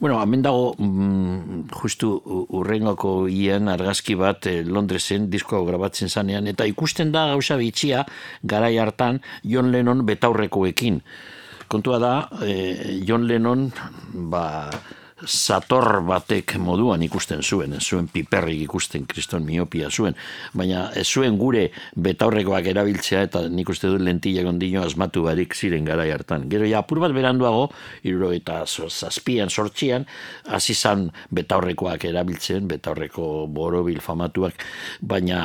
[0.00, 6.66] Bueno, hemen dago mm, justu urrengoko ian argazki bat eh, Londresen diskoa grabatzen zanean, eta
[6.68, 8.04] ikusten da gauza bitxia
[8.42, 11.00] garai hartan John Lennon betaurrekoekin.
[11.68, 12.14] Kontua da,
[12.46, 13.70] eh, John Lennon,
[14.30, 14.70] ba,
[15.26, 20.16] sator batek moduan ikusten zuen, ez zuen piperrik ikusten kriston miopia zuen,
[20.54, 25.84] baina ez zuen gure betaurrekoak erabiltzea eta nik uste dut lentilla gondino asmatu barik ziren
[25.84, 26.48] garai hartan.
[26.50, 27.68] Gero ja apur bat beranduago,
[28.06, 30.06] iruro eta zazpian, sortxian,
[30.46, 34.62] hasi zan betaurrekoak erabiltzen, betaurreko borobil famatuak,
[35.00, 35.40] baina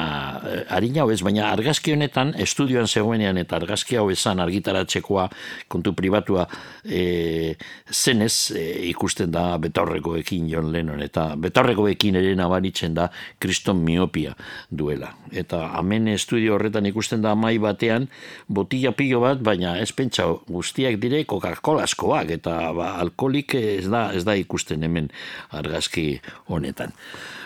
[0.46, 5.28] eh, harina hau ez, baina argazki honetan, estudioan zegoenean eta argazki hau esan argitaratzekoa
[5.72, 6.48] kontu pribatua
[6.84, 7.56] e,
[7.92, 13.08] zenez e, ikusten da betaurrekoekin John Lennon eta betaurrekoekin ere nabaritzen da
[13.40, 14.36] kriston miopia
[14.70, 15.14] duela.
[15.32, 18.10] Eta hemen estudio horretan ikusten da mai batean
[18.48, 24.26] botila pilo bat, baina ez pentsa guztiak dire Coca-Colaskoak eta ba, alkoholik ez da, ez
[24.28, 25.12] da ikusten hemen
[25.56, 26.20] argazki
[26.52, 26.92] honetan.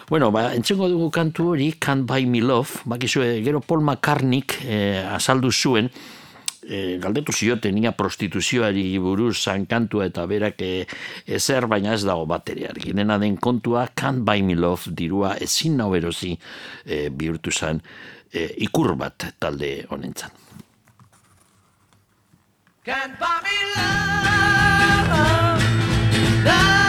[0.10, 5.02] Bueno, ba, entzengo dugu kantu hori, Can't Buy Me Love, bakizue, gero Paul McCartneyk eh,
[5.02, 5.90] azaldu zuen,
[6.68, 10.86] e, galdetu zioten ia prostituzioari buruz zankantua eta berak e,
[11.28, 12.94] ezer baina ez dago bateria argi.
[12.94, 16.36] Dena den kontua Can't Buy Me Love dirua ezin nau erosi
[16.86, 17.82] e, bihurtu zen
[18.32, 20.32] e, ikur bat talde honentzan.
[22.86, 25.16] Can't buy me love,
[26.46, 26.86] love,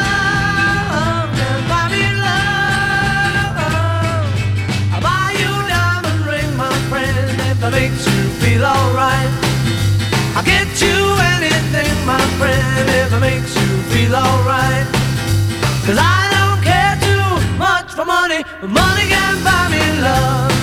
[7.88, 9.45] makes you feel alright.
[12.06, 14.86] My friend, if it makes you feel alright.
[15.84, 17.28] Cause I don't care too
[17.58, 20.54] much for money, but money can buy me love.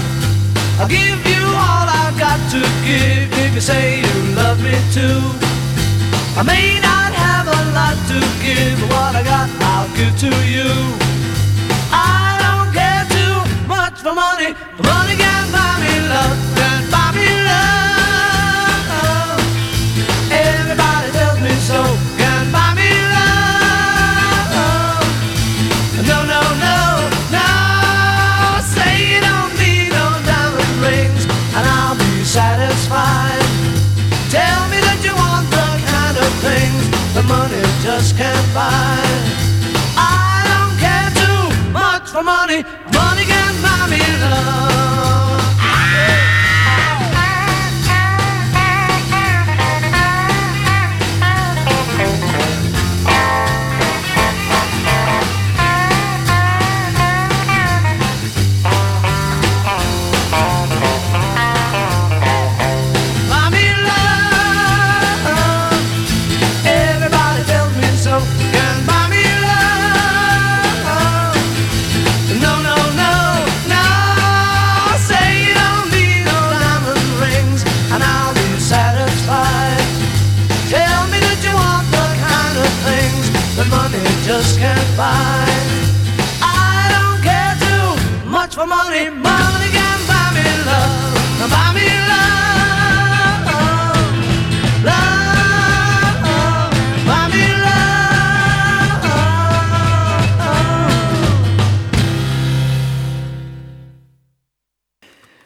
[0.79, 5.19] I'll give you all I've got to give if you say you love me too.
[6.39, 10.31] I may not have a lot to give, but what I got I'll give to
[10.47, 10.71] you.
[11.91, 13.35] I don't care too
[13.67, 16.39] much for money, but money can buy me love,
[37.27, 38.99] money just can't buy.
[39.97, 42.63] I don't care too much for money.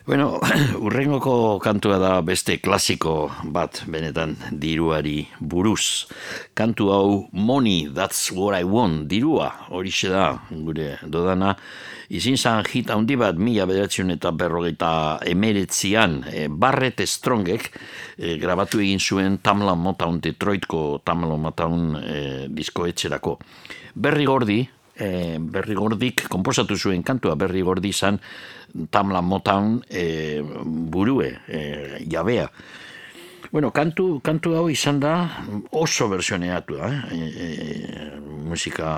[0.07, 0.39] Bueno,
[0.87, 6.07] urrengoko kantua da beste klasiko bat benetan diruari buruz.
[6.55, 11.57] Kantu hau Money, That's What I Want, dirua, horixe da, gure dodana.
[12.07, 14.93] Izin zan hit handi bat, mila bederatzen eta berrogeita
[15.27, 17.67] emeretzian, e, Barrett Strongek
[18.15, 23.35] e, grabatu egin zuen Tamla Motown, Detroitko Tamla Motown e, diskoetxerako.
[23.99, 24.61] Berri gordi,
[24.95, 28.23] e, Berri Gordik komposatu zuen kantua, Berri Gordi izan
[28.91, 32.49] Tamla Motown e, burue, e, jabea.
[33.51, 35.13] Bueno, kantu, kantu hau izan da
[35.71, 36.99] oso versioneatu da, eh?
[37.15, 38.09] e, e,
[38.43, 38.89] musika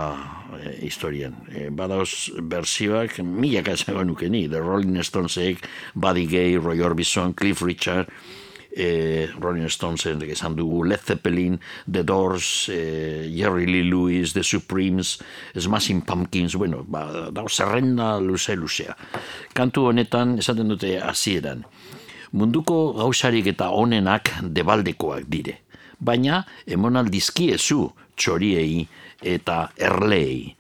[0.58, 1.36] e, historian.
[1.54, 5.62] E, badauz bersioak milaka esango nuke ni, The Rolling Stonesek,
[5.94, 8.10] Buddy Gay, Roy Orbison, Cliff Richard,
[8.72, 11.60] eh, Rolling Stonesen esan dugu Led Zeppelin,
[11.92, 15.20] The Doors, eh, Jerry Lee Lewis, The Supremes,
[15.56, 18.96] Smashing Pumpkins, bueno, ba, dago zerrenda luze luzea.
[19.54, 21.66] Kantu honetan esaten dute hasieran.
[22.32, 25.60] Munduko gauzarik eta onenak debaldekoak dire.
[26.00, 28.86] Baina emonaldizkiezu txoriei
[29.22, 30.56] eta erlei.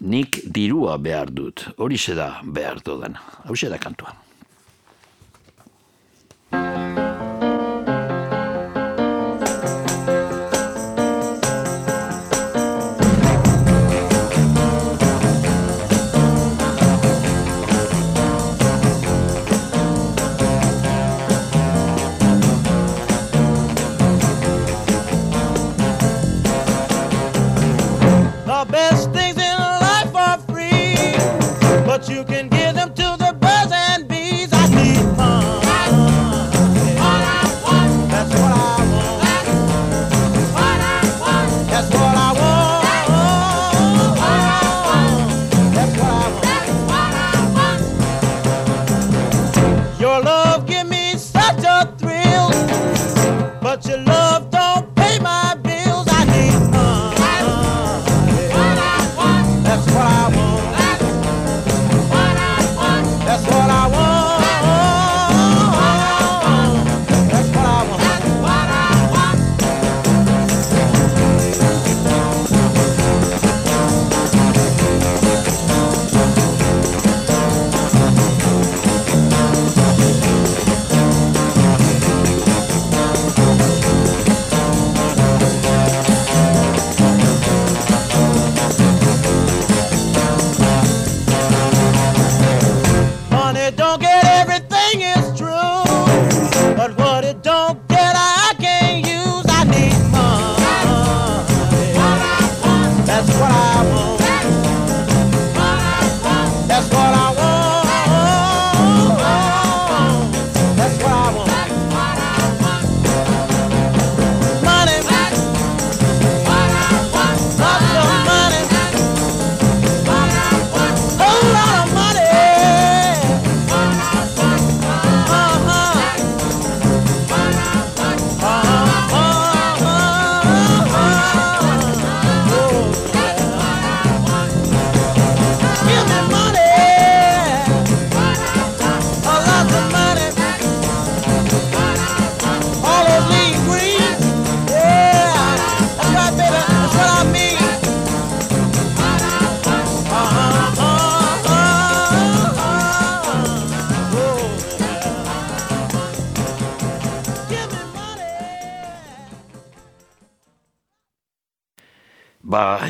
[0.00, 3.20] Nik dirua behar dut, hori da behar dudana.
[3.44, 4.24] Hau da kantua.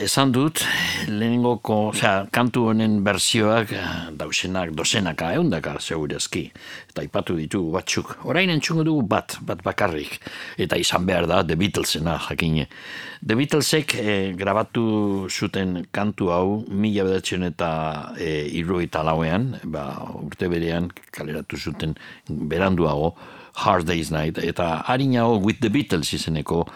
[0.04, 0.60] Esan dut,
[1.08, 3.84] lehenengoko, osea, kantu honen berzioak eh,
[4.20, 6.44] dausenak, dozenaka, eundaka, segurazki.
[6.92, 8.12] Eta ipatu ditu batzuk.
[8.28, 10.18] Orain entzungo dugu bat, bat bakarrik.
[10.60, 12.68] Eta izan behar da, The Beatlesena, jakine.
[13.24, 17.68] The Beatlesek eh, grabatu zuten kantu hau, mila bedatzen eta
[18.20, 19.86] eh, irroita lauean, ba,
[20.20, 21.96] urte berean kaleratu zuten
[22.28, 23.14] beranduago,
[23.64, 26.66] Hard Day's Night, eta harinago With the Beatles izeneko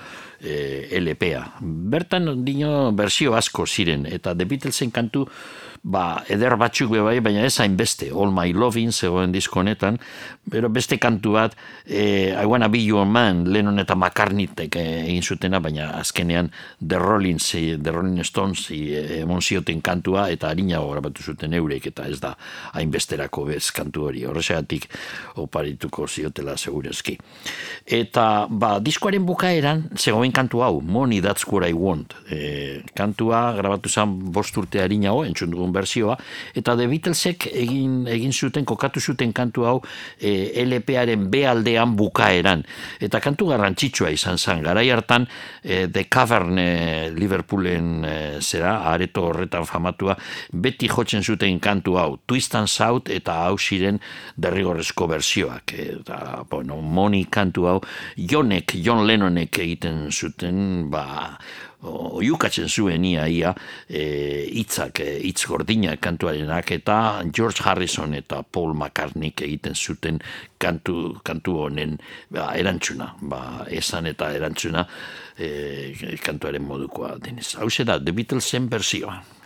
[0.40, 1.60] eh, LPA.
[1.60, 5.26] Bertan dino berzio asko ziren, eta The Beatlesen kantu
[5.82, 9.98] ba, eder batzuk be bai, baina ez hainbeste, All My Loving zegoen disko honetan,
[10.50, 15.22] pero beste kantu bat, eh, I Wanna Be Your Man, Lennon eta McCartneytek eh, egin
[15.22, 16.37] zutena, baina azkenean
[16.80, 17.38] The Rolling,
[17.82, 22.34] The Rolling Stones eh, emon zioten kantua, eta harinago grabatu zuten eurek, eta ez da
[22.78, 24.88] hainbesterako bez kantu hori, horrexegatik
[25.42, 27.16] oparituko ziotela segurazki.
[27.84, 33.88] Eta, ba, diskoaren bukaeran, zegoen kantu hau, Money That's What I Want, e, kantua grabatu
[33.88, 36.18] zen bost urte harinago, entzun dugun berzioa,
[36.58, 39.76] eta The Beatlesek egin, egin zuten, kokatu zuten kantu hau
[40.20, 42.64] e, LP-aren B aldean bukaeran.
[43.00, 45.26] Eta kantu garrantzitsua izan zen, garai hartan
[45.62, 50.16] e, The Cavern e, Liverpoolen e, zera, areto horretan famatua,
[50.52, 54.00] beti jotzen zuten kantu hau, Twist and Shout eta hau ziren
[54.36, 55.72] derrigorrezko berzioak.
[55.72, 56.18] Eta,
[56.50, 57.78] bueno, Moni kantu hau,
[58.16, 61.38] Jonek, John Lennonek egiten zuten, ba,
[61.82, 63.54] oiukatzen zuen ia ia
[63.88, 64.02] e,
[64.60, 70.18] itzak, e, itz gordinak kantuarenak eta George Harrison eta Paul McCartney egiten zuten
[70.58, 71.98] kantu, kantu honen
[72.34, 74.86] ba, erantzuna, ba, esan eta erantzuna
[75.38, 77.54] e, kantuaren modukoa denez.
[77.56, 79.37] Hau da, The Beatlesen berzioa.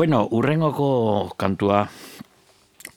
[0.00, 1.82] Bueno, urrengoko kantua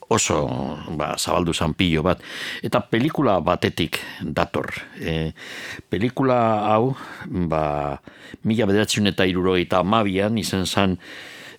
[0.08, 0.48] oso
[0.96, 2.22] ba, zabaldu zanpillo bat.
[2.64, 4.70] Eta pelikula batetik dator.
[4.96, 5.34] E,
[5.92, 6.94] pelikula hau,
[7.28, 7.98] ba,
[8.48, 10.94] mila bederatzen eta irurogeita amabian, izan zen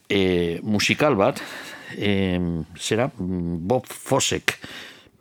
[0.10, 1.44] e, musikal bat,
[1.94, 2.40] e,
[2.82, 4.56] zera, Bob Fossek,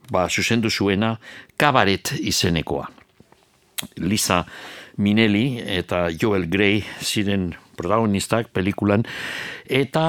[0.08, 1.18] ba, zuzendu zuena,
[1.60, 2.88] kabaret izenekoa.
[4.00, 4.40] Lisa
[4.96, 9.04] Minelli eta Joel Grey ziren protagonistak pelikulan.
[9.64, 10.04] Eta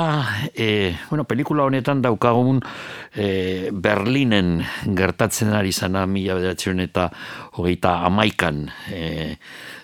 [0.54, 2.60] e, bueno, pelikula honetan daukagun
[3.16, 4.60] e, Berlinen
[4.98, 7.10] gertatzen ari zana mila bederatzen eta
[7.56, 9.38] hogeita amaikan e,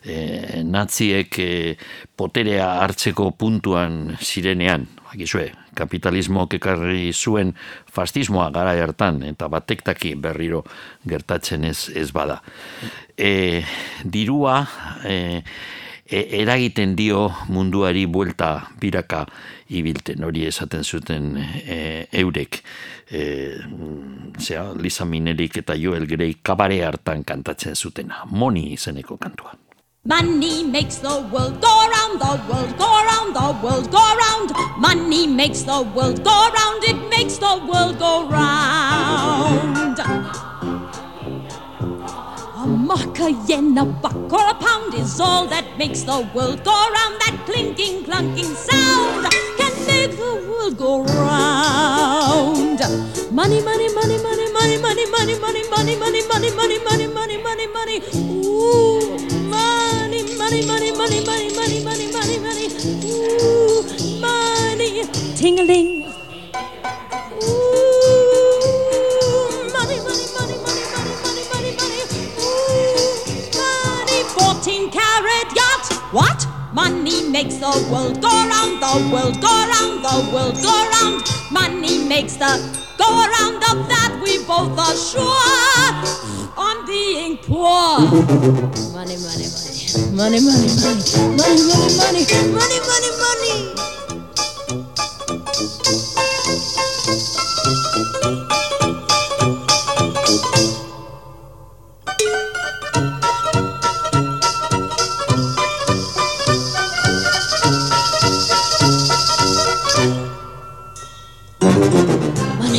[0.03, 1.51] e, naziek e,
[2.15, 4.87] poterea hartzeko puntuan zirenean.
[5.11, 7.51] Akizue, kapitalismo ekarri zuen
[7.91, 10.63] fastismoa gara hartan eta batektaki berriro
[11.07, 12.41] gertatzen ez, ez bada.
[13.17, 13.63] E,
[14.03, 14.61] dirua
[15.03, 15.41] e,
[16.11, 19.25] e, eragiten dio munduari buelta biraka
[19.71, 22.61] ibilten hori esaten zuten e, eurek
[23.09, 23.23] e,
[24.37, 29.55] zera, Lisa Minelik eta Joel Grey kabare hartan kantatzen zutena Moni izeneko kantua
[30.03, 34.51] Money makes the world go round, the world go round, the world go round.
[34.79, 39.99] Money makes the world go round, it makes the world go round.
[42.81, 46.71] Mark, a yen, a buck, or a pound is all that makes the world go
[46.71, 47.19] round.
[47.21, 49.27] That clinking, clunking sound
[49.57, 52.79] can make the world go round.
[53.31, 57.67] Money, money, money, money, money, money, money, money, money, money, money, money, money, money, money,
[57.67, 58.01] money.
[58.15, 59.17] Ooh,
[59.49, 62.67] money, money, money, money, money, money, money, money, money.
[63.05, 63.85] Ooh,
[64.19, 65.03] money,
[65.35, 66.20] tingling.
[74.61, 75.89] 14 carat yacht.
[76.13, 76.45] What?
[76.71, 81.25] Money makes the world go round, the world go round, the world go round.
[81.49, 82.61] Money makes the
[82.95, 83.55] go round.
[83.71, 85.25] of that we both are sure
[86.55, 88.05] on being poor.
[88.93, 89.81] Money, money, money.
[90.13, 91.01] Money, money, money.
[91.41, 92.21] Money, money, money.
[92.53, 93.65] Money, money, money.
[95.97, 96.10] money.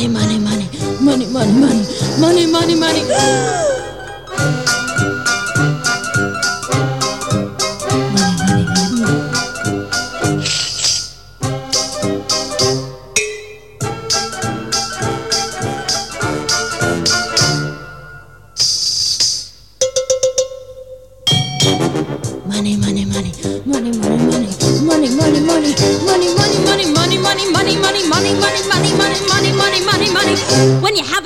[0.07, 0.69] Money, money.
[1.01, 1.85] Money, money, money.
[2.19, 3.83] Money, money, money.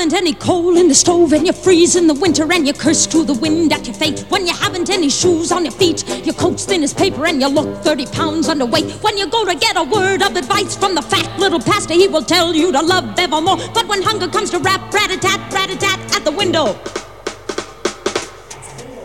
[0.07, 3.05] haven't any coal in the stove and you freeze in the winter and you curse
[3.05, 4.21] to the wind at your fate.
[4.29, 7.49] When you haven't any shoes on your feet, your coat's thin as paper and you
[7.49, 9.03] look 30 pounds underweight.
[9.03, 12.07] When you go to get a word of advice from the fat little pastor, he
[12.07, 13.57] will tell you to love evermore.
[13.73, 16.71] But when hunger comes to rap, rat-a-tat, rat-a-tat at the window.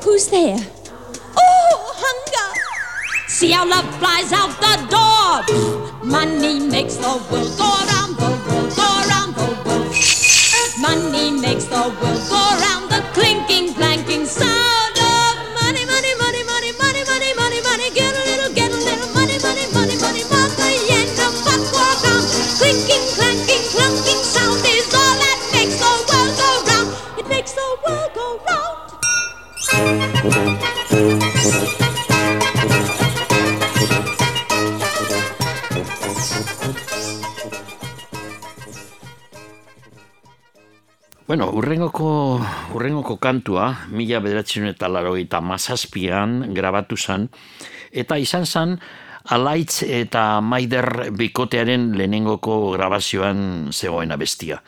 [0.04, 0.58] Who's there?
[1.36, 2.60] Oh, hunger!
[3.26, 5.42] See how love flies out the door.
[6.04, 8.16] Money makes the world go round,
[10.82, 16.72] Money makes the world go round, the clinking, clanking sound of money, money, money, money,
[16.74, 17.88] money, money, money, money.
[17.94, 20.74] Get a little, get a little money, money, money, money, money.
[20.90, 22.26] Yen, a buck, or pound.
[22.58, 26.90] Clinking, clanking, clunking sound is all that makes the world go round.
[27.20, 30.61] It makes the world go round.
[41.22, 42.42] Bueno, urrengoko,
[42.74, 47.28] urrengoko kantua, mila bederatzen eta larogeita mazazpian grabatu zan,
[47.94, 48.74] eta izan zan,
[49.30, 54.58] Alaitz eta Maider bikotearen lehenengoko grabazioan zegoen abestia.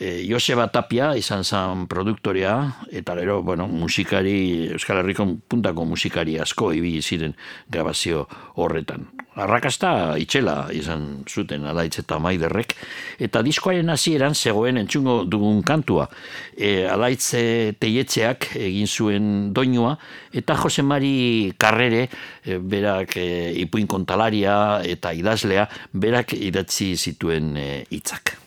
[0.00, 2.54] E, Joseba Tapia izan zan produktorea,
[2.88, 7.36] eta gero, bueno, musikari, Euskal Herriko puntako musikari asko ibili ziren
[7.68, 8.24] grabazio
[8.56, 9.10] horretan.
[9.32, 12.74] Arrakasta itxela izan zuten Alaitz eta Maiderrek,
[13.22, 16.08] eta diskoaren hasieran zegoen entzungo dugun kantua.
[16.52, 19.96] E, Alaitz e, teietzeak egin zuen doinua,
[20.36, 22.04] eta Jose Mari Karrere,
[22.44, 23.26] e, berak e,
[23.64, 24.54] ipuin kontalaria
[24.84, 28.41] eta idazlea, berak idatzi zituen e, hitzak.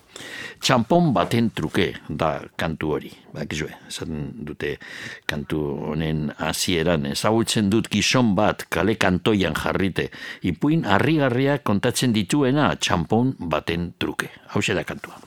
[0.66, 3.11] Txampon baten truke da kantu hori.
[3.36, 4.72] Bakizue, esaten dute
[5.30, 5.59] kantu
[5.91, 10.09] honen hasieran ezagutzen dut gizon bat kale kantoian jarrite.
[10.41, 14.32] Ipuin harrigarria kontatzen dituena txampon baten truke.
[14.55, 15.24] Hau da kantua.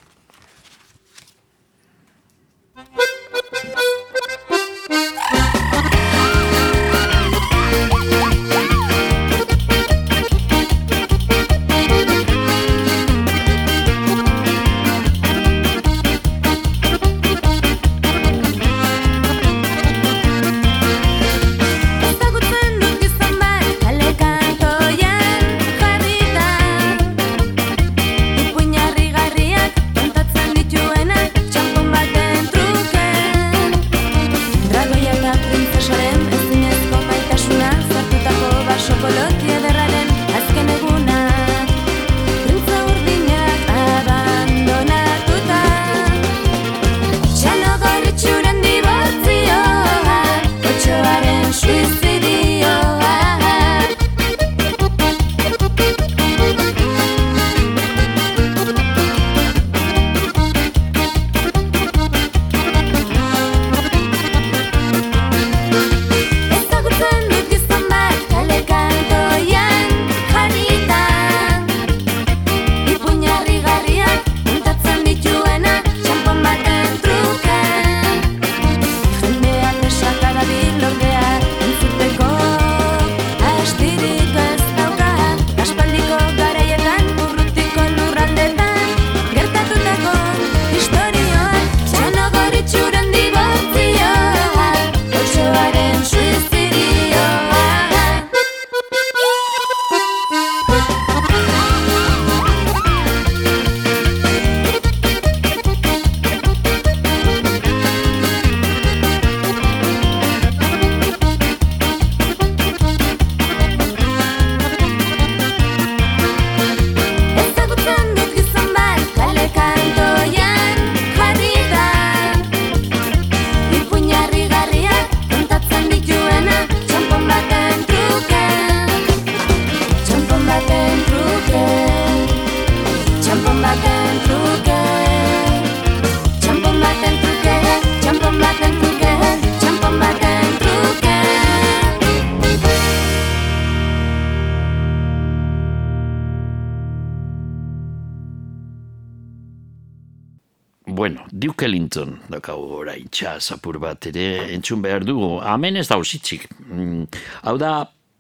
[151.59, 155.41] Duke Ellington daukagu orain txas apur bat ere entzun behar dugu.
[155.43, 156.45] Hemen ez da usitzik.
[156.71, 157.09] Mm,
[157.51, 157.73] hau da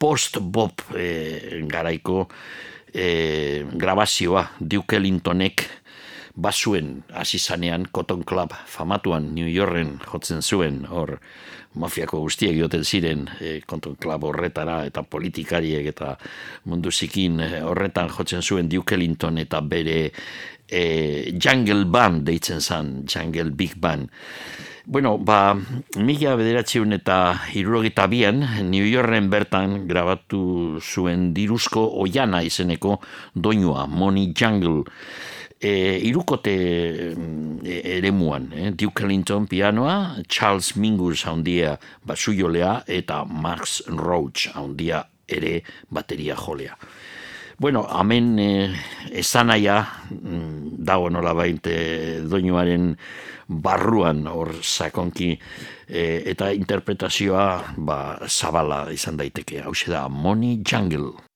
[0.02, 2.24] post-bop eh, garaiko
[2.90, 5.62] eh, grabazioa Duke Ellingtonek
[6.34, 11.20] basuen hasi zanean Cotton Club famatuan New Yorken jotzen zuen hor
[11.78, 16.16] mafiako guztiek joten ziren eh, Cotton Club horretara eta politikariek eta
[16.66, 20.10] mundu zikin eh, horretan jotzen zuen Duke Ellington eta bere
[20.68, 24.08] eh, Jungle Band deitzen zen, Jungle Big Band.
[24.88, 25.52] Bueno, ba,
[26.00, 27.16] mila bederatzeun eta
[27.52, 28.40] irurogeta bian,
[28.70, 32.94] New Yorken bertan grabatu zuen diruzko oiana izeneko
[33.34, 34.86] doinua, Money Jungle.
[35.60, 36.54] E, irukote
[37.16, 38.70] mm, e, eremuan, eh?
[38.72, 41.74] Duke Ellington pianoa, Charles Mingus haundia
[42.06, 45.58] basujolea eta Max Roach haundia ere
[45.90, 46.78] bateria jolea.
[47.58, 48.70] Bueno, hemen eh,
[49.10, 49.80] esanaia
[50.10, 52.92] mm, dago nola bainte doinuaren
[53.48, 57.98] barruan hor sakonki eh, eta interpretazioa ba,
[58.28, 59.64] zabala izan daiteke.
[59.66, 61.27] Hau da, Money Jungle.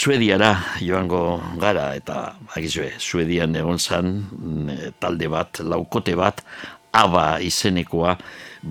[0.00, 4.14] Suediara joango gara, eta agizue, Suedian egon zan
[4.96, 6.40] talde bat, laukote bat,
[6.96, 8.14] aba izenekoa,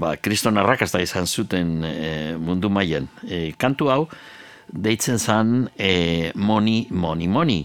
[0.02, 3.06] ba, kriston arrakasta izan zuten e, mundu mailan.
[3.30, 4.00] E, kantu hau,
[4.74, 7.60] deitzen zan e, Moni, Moni, Moni.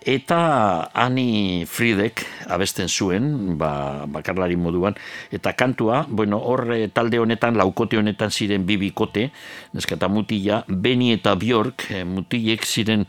[0.00, 4.94] Eta Ani Friedek abesten zuen, ba, bakarlari moduan,
[5.30, 9.28] eta kantua, bueno, hor eh, talde honetan, laukote honetan ziren bibikote,
[9.76, 13.04] neskata mutila, Beni eta Bjork, eh, mutilek ziren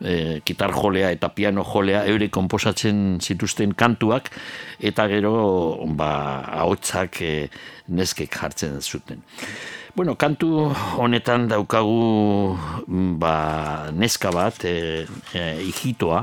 [0.00, 4.30] e, gitar jolea eta piano jolea, eure komposatzen zituzten kantuak,
[4.78, 5.34] eta gero,
[5.98, 6.12] ba,
[6.62, 7.32] ahotsak e,
[7.88, 9.24] neskek jartzen zuten.
[9.96, 12.52] Bueno, kantu honetan daukagu
[12.84, 16.18] mm, ba, neska bat, e, e, ijitoa,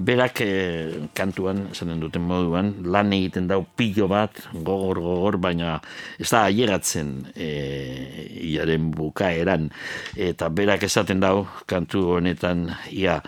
[0.00, 0.54] berak e,
[1.12, 5.74] kantuan, esanen duten moduan, lan egiten dau pilo bat, gogor, gogor, baina
[6.16, 7.50] ez da aieratzen e,
[8.54, 9.68] iaren bukaeran,
[10.16, 12.64] eta berak esaten dau kantu honetan,
[12.96, 13.18] ia,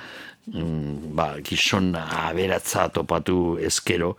[0.49, 4.15] mm, ba, gizon aberatza topatu eskero,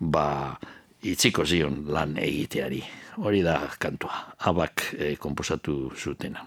[0.00, 0.56] ba,
[1.04, 6.46] itziko zion lan egiteari hori da kantua, abak e, komposatu zutena.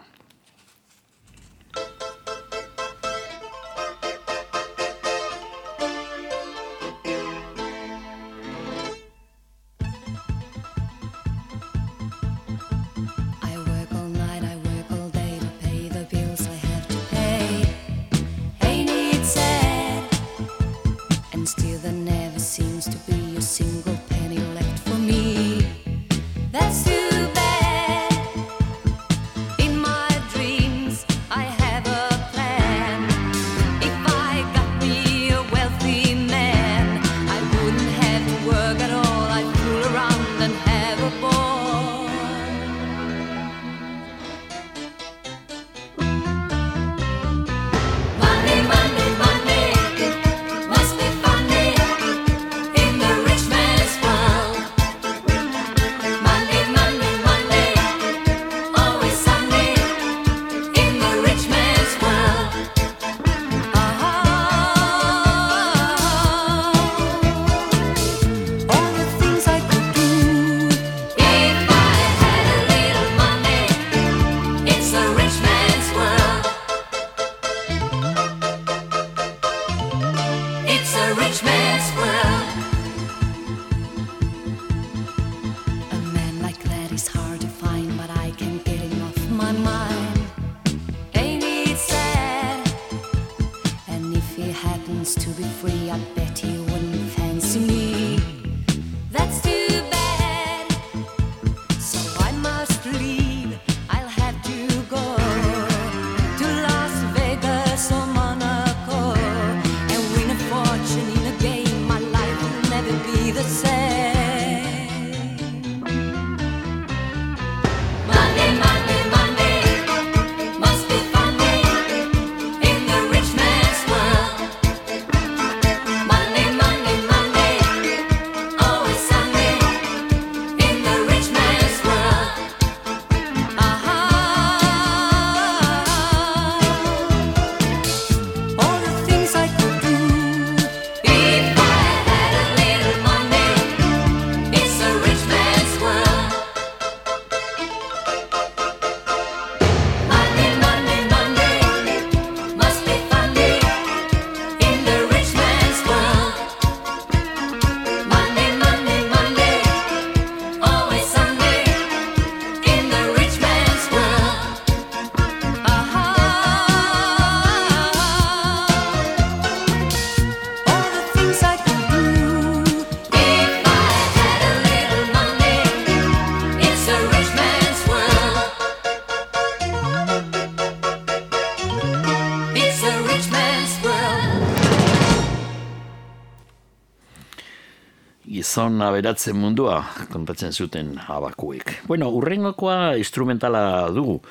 [188.55, 191.73] Gizon aberatzen mundua kontatzen zuten abakuek.
[191.89, 194.21] Bueno, urrengokoa instrumentala dugu.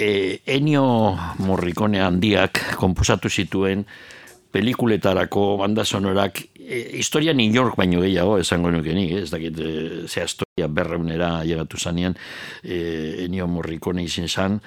[0.00, 1.12] E, Enio
[1.44, 3.84] Morricone handiak komposatu zituen
[4.56, 9.68] pelikuletarako banda sonorak e, historia New York baino gehiago esango nuke nik, ez dakit e,
[10.08, 12.16] ze historia berreunera llegatu zanean
[12.64, 14.62] e, Ennio Morricone izin zan,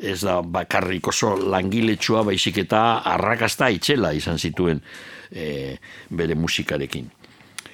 [0.00, 4.80] ez da bakarrik oso langiletsua baizik eta arrakasta itxela izan zituen
[5.28, 5.76] e,
[6.08, 7.19] bere musikarekin.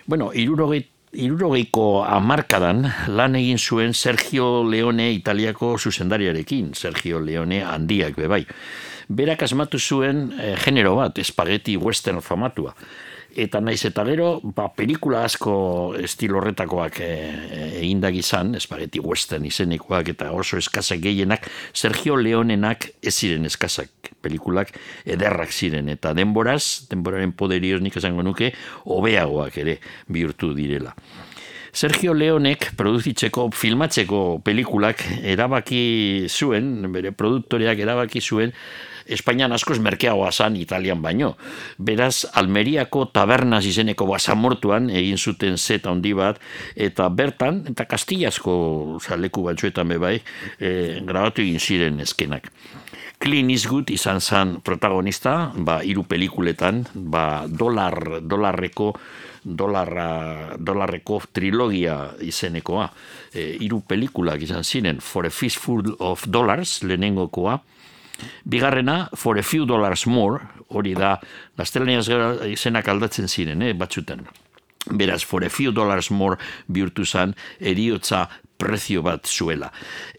[0.06, 2.84] Bueno, irurogeit irurogeiko amarkadan
[3.16, 8.44] lan egin zuen Sergio Leone italiako zuzendariarekin, Sergio Leone handiak bebai.
[9.08, 12.74] Berak asmatu zuen eh, genero bat, espageti western famatua.
[13.36, 15.52] Eta naiz eta gero, ba, pelikula asko
[16.00, 21.44] estilo horretakoak eh, egindak izan, espageti western izenekoak eta oso eskazak gehienak,
[21.76, 24.72] Sergio Leonenak ez ziren eskazak pelikulak
[25.04, 25.92] ederrak ziren.
[25.92, 28.54] Eta denboraz, denboraren poderioz nik esango nuke,
[28.88, 30.96] hobeagoak ere bihurtu direla.
[31.76, 38.56] Sergio Leonek produzitzeko, filmatzeko pelikulak erabaki zuen, bere produktoreak erabaki zuen,
[39.06, 41.34] Espainian askoz merkeagoa zan Italian baino.
[41.78, 46.40] Beraz, Almeriako tabernas izeneko basamortuan egin zuten zeta handi bat,
[46.74, 50.18] eta bertan, eta Kastillasko leku batzuetan bebai,
[50.58, 52.50] e, grabatu egin ziren eskenak.
[53.18, 58.90] Clint Eastwood izan zen protagonista, ba, hiru pelikuletan, ba, dolar, dolarreko,
[59.46, 62.90] dolarra, dolarreko trilogia izenekoa.
[63.32, 67.60] E, hiru pelikulak izan ziren, For a Fistful of Dollars, lehenengokoa,
[68.48, 71.16] Bigarrena, for a few dollars more, hori da,
[71.58, 72.08] gaztelaniaz
[72.52, 74.26] izenak aldatzen ziren, eh, batzutan.
[74.86, 76.38] Beraz, for a few dollars more
[76.70, 79.70] bihurtu zan, eriotza prezio bat zuela.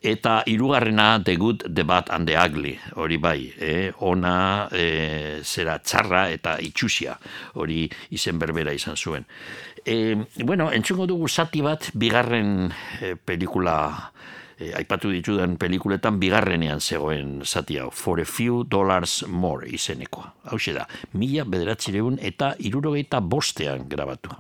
[0.04, 3.92] Eta hirugarrena The Good, The Bad and The Ugly, hori bai, eh?
[4.00, 7.18] ona eh, zera txarra eta itxusia,
[7.56, 9.26] hori izen berbera izan zuen.
[9.86, 14.12] E, bueno, entzungo dugu zati bat bigarren eh, pelikula
[14.60, 20.34] e, aipatu ditudan pelikuletan bigarrenean zegoen zati hau, For a Few Dollars More izenekoa.
[20.52, 24.36] Hau da, mila bederatzireun eta irurogeita bostean grabatu.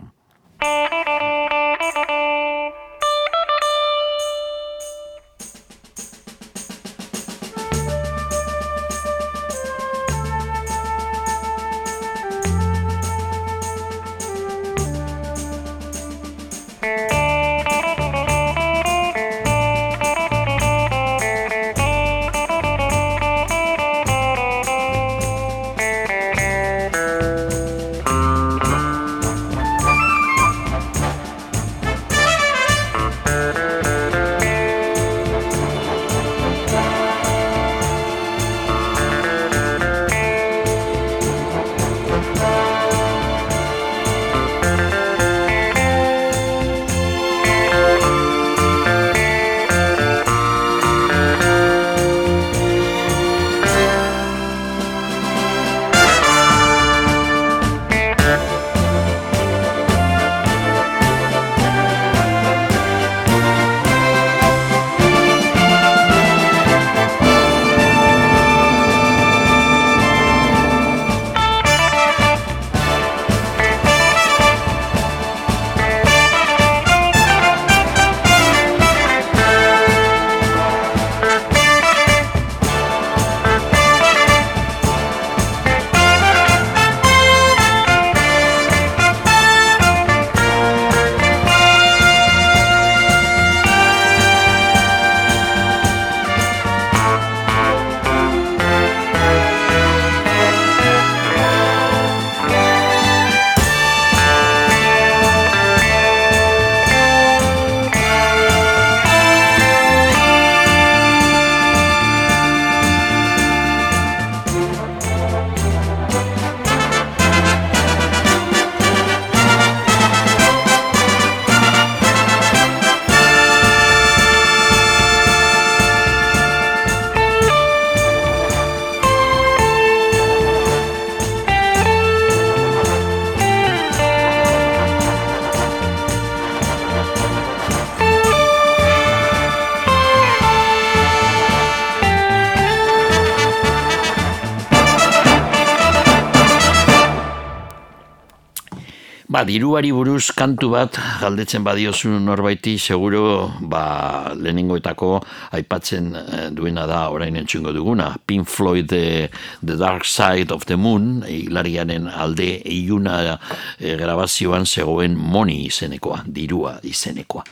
[149.47, 155.11] Diruari buruz kantu bat galdetzen badiozu norbaiti seguro ba, lehenengoetako
[155.55, 158.09] aipatzen eh, duena da orain entzungo duguna.
[158.27, 159.29] Pink Floyd The,
[159.63, 163.37] the Dark Side of the Moon hilarianen alde iluna
[163.79, 167.43] eh, grabazioan zegoen moni izenekoa, dirua izenekoa.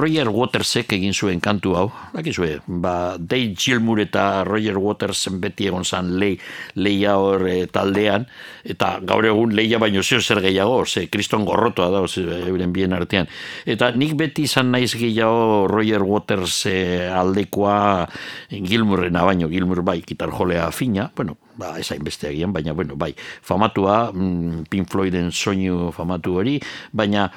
[0.00, 5.84] Roger Watersek egin zuen kantu hau, dakizue, ba, Dave Gilmour eta Roger Watersen beti egon
[5.84, 6.32] zan lei,
[6.80, 8.24] leia hor eh, taldean,
[8.64, 12.96] eta gaur egun leia baino zeo zer gehiago, ze kriston gorrotoa da, ze, euren bien
[12.96, 13.28] artean.
[13.68, 18.08] Eta nik beti izan naiz gehiago Roger Waters eh, aldekoa
[18.50, 24.10] Gilmourrena baino, Gilmour bai, gitar jolea fina, bueno, ba, ezain beste baina, bueno, bai, famatua,
[24.12, 26.58] mm, Pink Floyden soinu famatu hori,
[26.92, 27.28] baina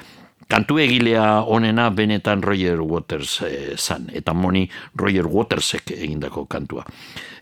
[0.48, 6.84] kantu egilea onena benetan Roger Waters e, zan, eta moni Roger Watersek egindako kantua.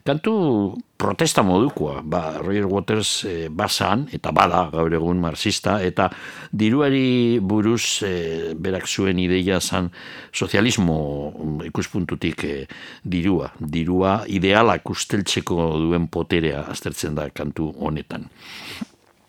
[0.03, 6.09] Kantu protesta modukoa, ba, Roger Waters e, bazan, eta bada gaur egun marxista, eta
[6.51, 8.15] diruari buruz e,
[8.59, 9.93] berak zuen ideia zan
[10.35, 10.99] sozialismo
[11.31, 12.57] mm, ikuspuntutik e,
[13.05, 13.53] dirua.
[13.59, 18.27] Dirua idealak usteltzeko duen poterea aztertzen da kantu honetan.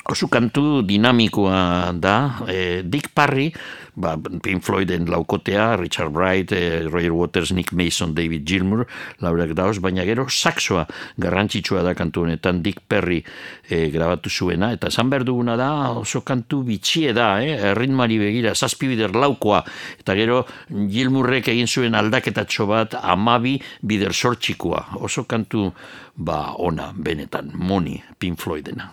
[0.03, 3.53] Oso kantu dinamikoa da, e, Dick Parry,
[3.95, 8.83] ba, Pink Floyden laukotea, Richard Bright, e, Roger Waters, Nick Mason, David Gilmour,
[9.23, 10.83] laurak dauz, baina gero saxoa
[11.15, 13.21] garrantzitsua da kantu honetan, Dick Perry
[13.69, 17.71] e, grabatu zuena, eta esan behar duguna da, oso kantu bitxie da, eh?
[17.71, 19.61] ritmari begira, zazpi bider laukoa,
[20.03, 25.69] eta gero Gilmourrek egin zuen aldaketatxo bat, amabi bider sortxikoa, oso kantu
[26.17, 28.91] ba, ona, benetan, moni, Pink Floydena.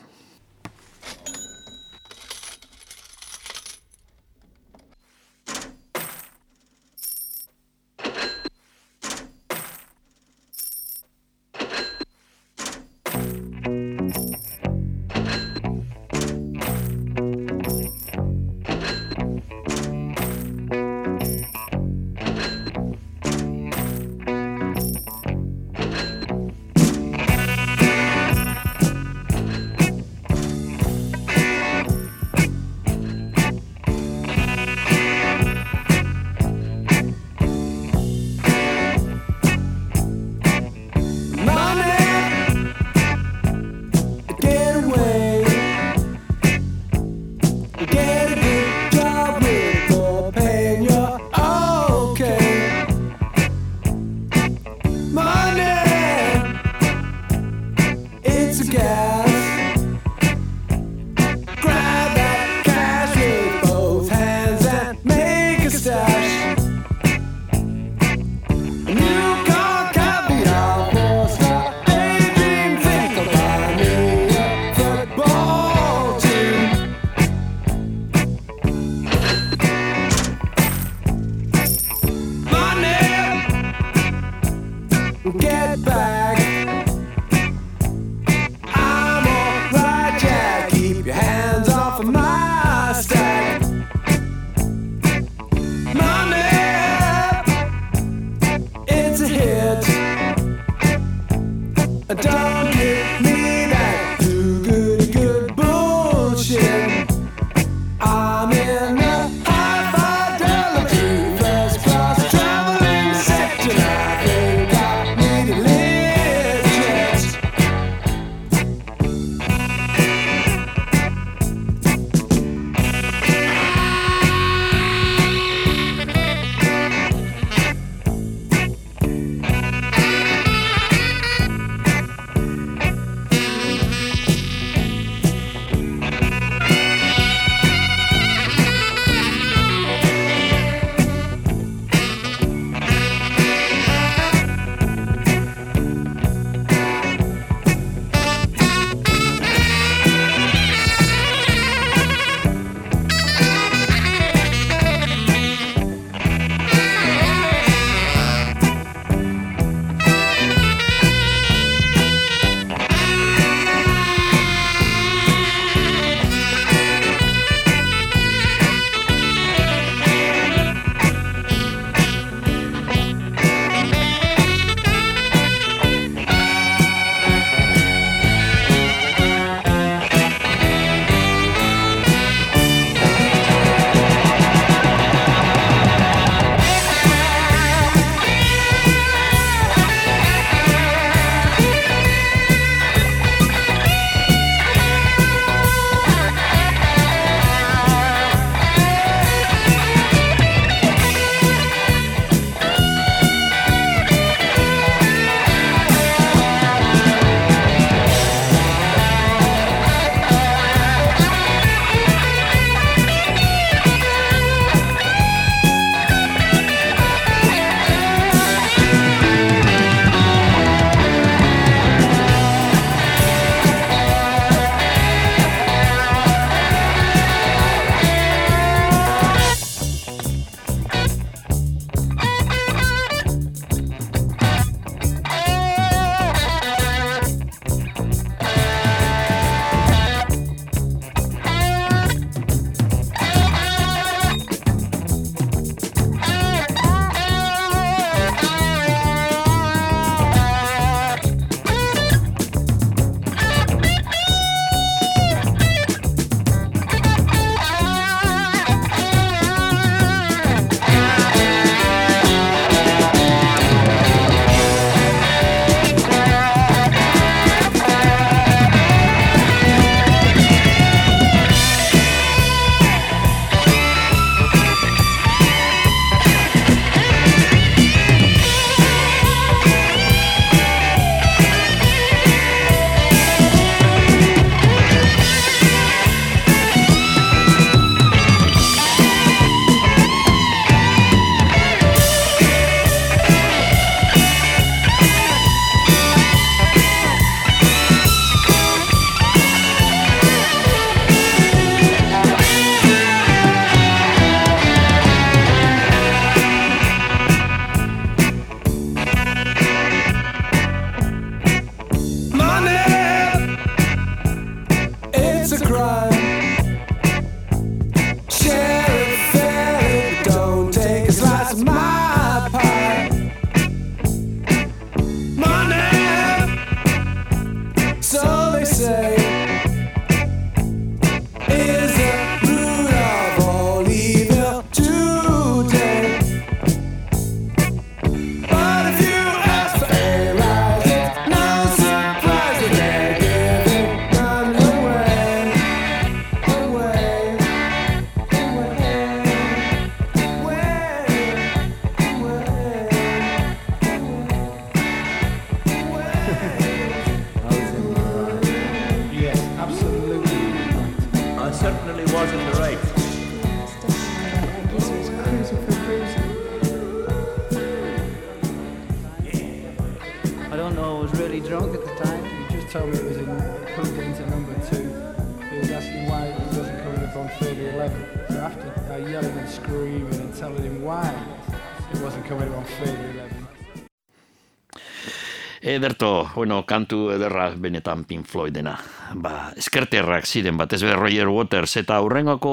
[385.80, 388.76] ederto, bueno, kantu ederra benetan Pink Floydena.
[389.16, 392.52] Ba, eskerterrak ziren batez be Roger Waters eta aurrengoko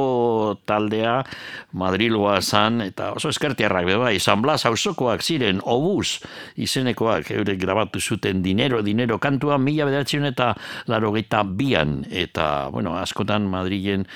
[0.65, 1.19] taldea
[1.77, 6.23] Madrilgoa zan eta oso eskerterrak be bai, San Blas auzokoak ziren Obus
[6.55, 10.53] izenekoak eurek grabatu zuten dinero dinero kantua mila bederatzen eta
[10.87, 14.07] larogeita bian eta bueno, askotan Madrilen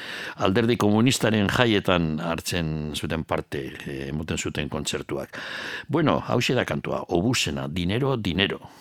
[0.41, 5.37] alderdi komunistaren jaietan hartzen zuten parte eh, emoten zuten kontzertuak.
[5.87, 8.80] Bueno, hau da kantua, Obusena, dinero, dinero.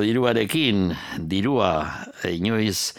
[0.00, 0.94] dirua diruarekin,
[1.28, 2.94] dirua inoiz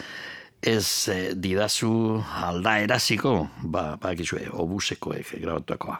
[0.64, 5.98] ez e, didazu alda eraziko, ba, ba gizue, obusekoek grabatuakoa.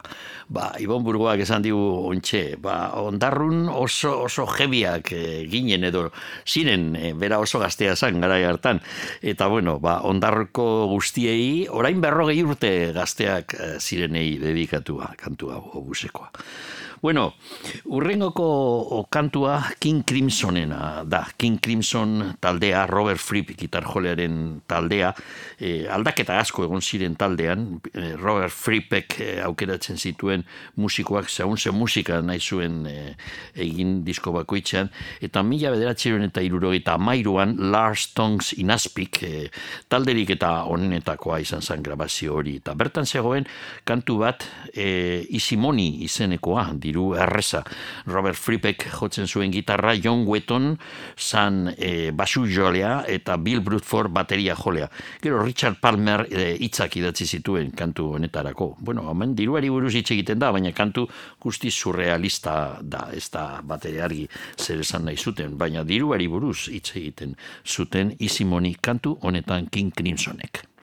[0.49, 6.07] Ba, Ibon Burgoak esan digu ontxe, ba, ondarrun oso, oso jebiak e, eh, ginen edo
[6.47, 8.81] ziren, e, bera oso gaztea zan gara hartan.
[9.21, 16.31] Eta bueno, ba, ondarroko guztiei, orain berrogei urte gazteak e, zirenei dedikatua kantua obusekoa.
[17.01, 17.33] Bueno,
[17.85, 21.25] urrengoko kantua King Crimsonena da.
[21.37, 25.11] King Crimson taldea, Robert Fripp gitarjolearen taldea,
[25.59, 30.45] e, aldaketa asko egon ziren taldean, e, Robert Frippek e, aukeratzen zituen
[30.79, 33.15] musikoak, zaun ze musika nahi zuen e,
[33.55, 34.89] egin disko bakoitzean,
[35.21, 39.33] eta mila bederatzeron eta irurogeita amairuan Lars Tongs inazpik e,
[39.91, 42.57] talderik eta onenetakoa izan zen grabazio hori.
[42.63, 43.45] Eta bertan zegoen
[43.85, 47.63] kantu bat e, Isimoni izenekoa, diru erreza.
[48.07, 50.75] Robert Frippek jotzen zuen gitarra, John Wetton
[51.17, 54.89] zan e, basu jolea eta Bill Brutford bateria jolea.
[55.21, 58.75] Gero Richard Palmer e, hitzak idatzi zituen kantu honetarako.
[58.79, 61.07] Bueno, hemen diruari buruz hitz egiten da, baina kantu
[61.41, 66.95] guzti surrealista da, ez da bateria argi zer esan nahi zuten, baina diruari buruz hitz
[66.95, 67.35] egiten
[67.65, 70.74] zuten Isimoni kantu honetan King Crimsonek.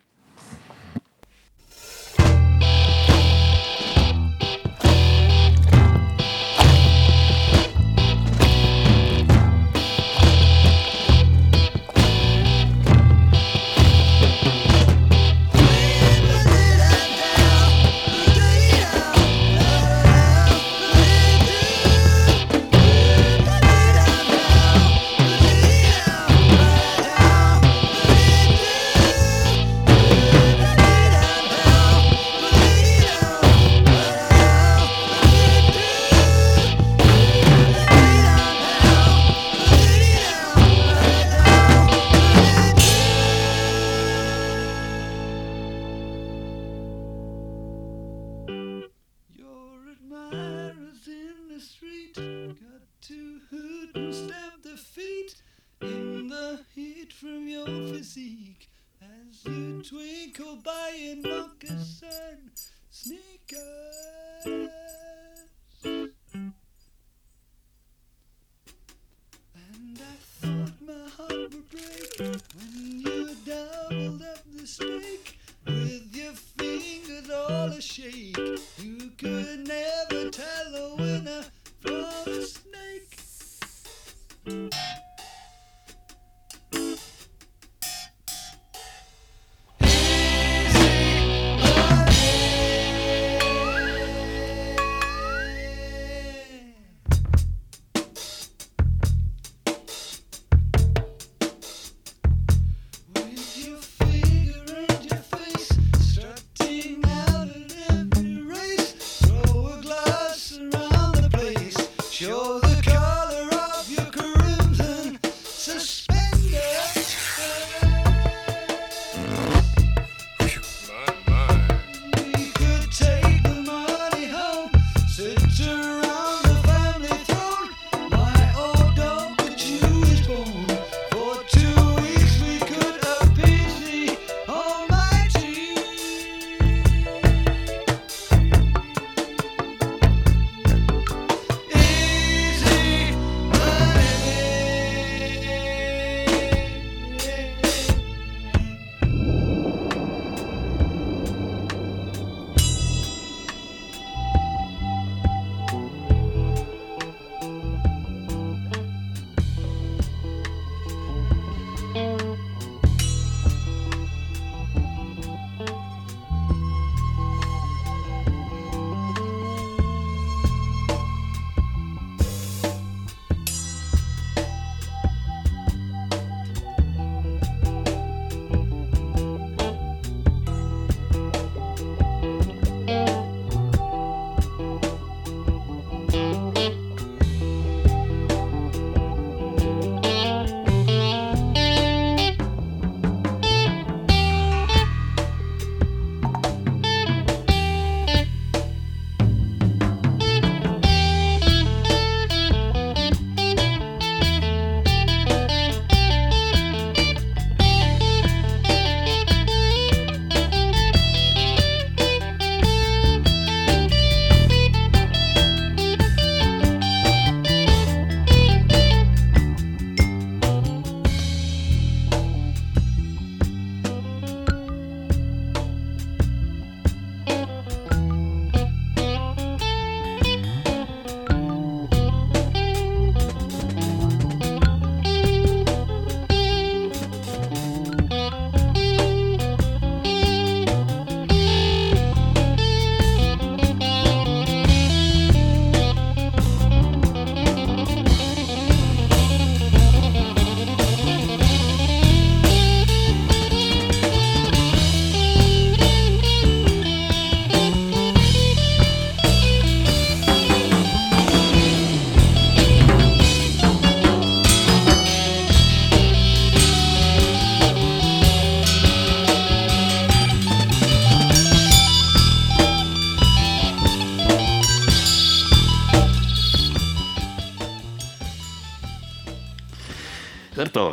[60.56, 62.50] By in moccasin
[62.90, 63.58] sneakers.
[65.84, 66.10] And
[69.98, 72.18] I thought my heart would break
[72.54, 78.36] when you doubled up the steak with your fingers all a shake.
[78.78, 81.44] You could never tell a winner
[81.80, 83.18] from a snake.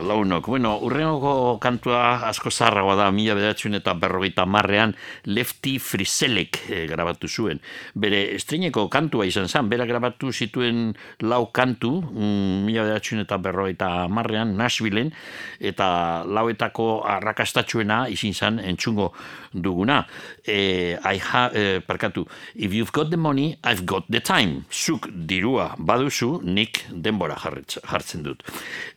[0.09, 0.47] Launok.
[0.49, 4.95] Bueno, urrengo kantua asko zarragoa da, mila bederatzen eta berrogeita marrean
[5.29, 7.61] Lefty Friselek eh, grabatu zuen.
[7.93, 13.91] Bere estreineko kantua izan zen, bera grabatu zituen lau kantu, mm, mila bederatzen eta berrogeita
[14.09, 15.13] marrean, Nashvilleen,
[15.59, 15.89] eta
[16.25, 19.11] lauetako arrakastatxuena izin zen entzungo
[19.53, 20.01] duguna.
[20.45, 22.25] E, I ha, e, parkatu,
[22.55, 24.65] if you've got the money, I've got the time.
[24.71, 28.43] Zuk dirua baduzu, nik denbora jartzen dut.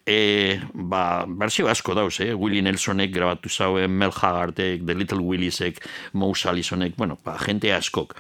[0.07, 2.33] E, ba, berzio asko dauz, eh?
[2.35, 5.81] Willie Nelsonek grabatu zauen, Mel Haggardek, The Little Willisek,
[6.13, 8.15] Mouse Allisonek, bueno, ba, jente askok.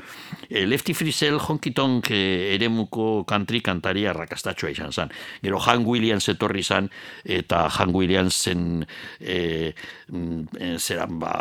[0.48, 2.22] E, Lefty Frizzell honkitonk e,
[2.54, 5.12] eremuko country kantari arrakastatxoa izan zen.
[5.42, 6.90] Gero Han Williams etorri zen,
[7.24, 8.84] eta Han Williamsen
[9.20, 9.72] e,
[10.08, 11.32] mm, e, zeran ba,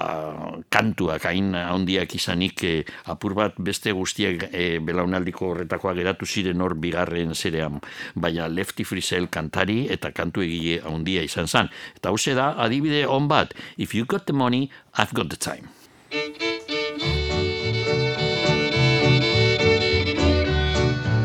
[0.70, 2.74] kantuak hain handiak izanik e,
[3.12, 7.80] apur bat beste guztiak e, belaunaldiko horretakoa geratu ziren hor bigarren zerean,
[8.16, 11.70] baina Lefty Frizzell kantari eta kantu egile handia izan zen.
[11.96, 15.70] Eta hause da, adibide on bat, if you got the money, I've got the time.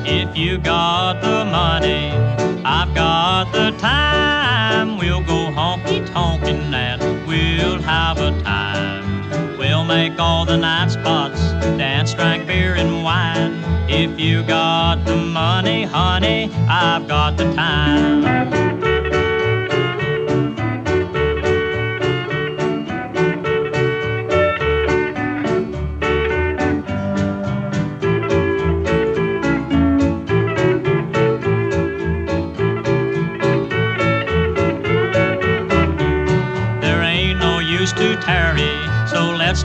[0.08, 2.10] If you got the money,
[2.64, 4.98] I've got the time.
[4.98, 9.58] We'll go honky tonkin' and we'll have a time.
[9.58, 11.40] We'll make all the night spots,
[11.76, 13.62] dance, drink beer and wine.
[13.88, 18.65] If you got the money, honey, I've got the time.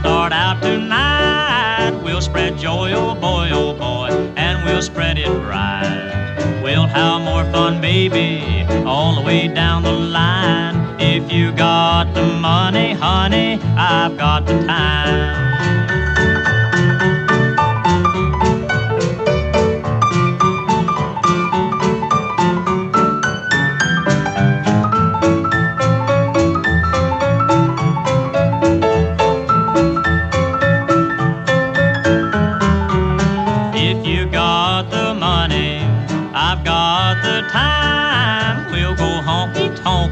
[0.02, 1.92] Start out tonight.
[2.04, 6.60] We'll spread joy, oh boy, oh boy, and we'll spread it right.
[6.64, 11.00] We'll have more fun, baby, all the way down the line.
[11.00, 15.81] If you got the money, honey, I've got the time.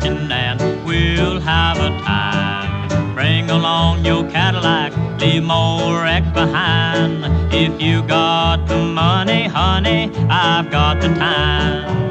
[0.10, 3.14] Tonkin' and we'll have a time.
[3.14, 7.54] Bring along your Cadillac, leave more wreck behind.
[7.54, 12.09] If you got the money, honey, I've got the time.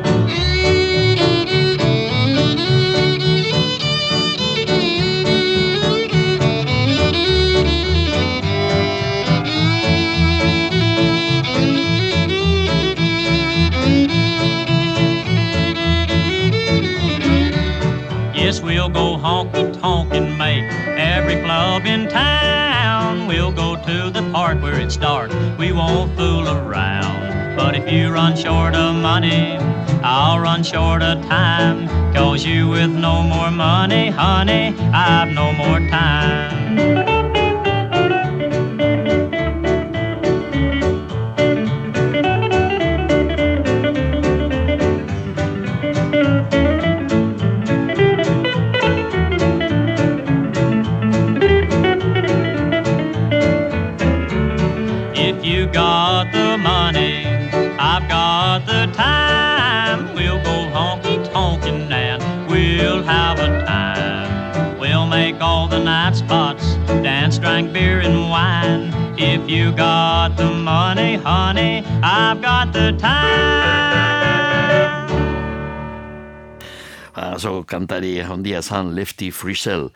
[20.56, 23.26] Every club in town.
[23.26, 25.30] We'll go to the park where it's dark.
[25.58, 27.56] We won't fool around.
[27.56, 29.56] But if you run short of money,
[30.02, 31.88] I'll run short of time.
[32.14, 36.67] Cause you with no more money, honey, I've no more time.
[70.28, 73.18] Got the money, honey, I've got the time.
[77.16, 79.90] Ah, Azo kantari handia zan er Lefty Frizzell.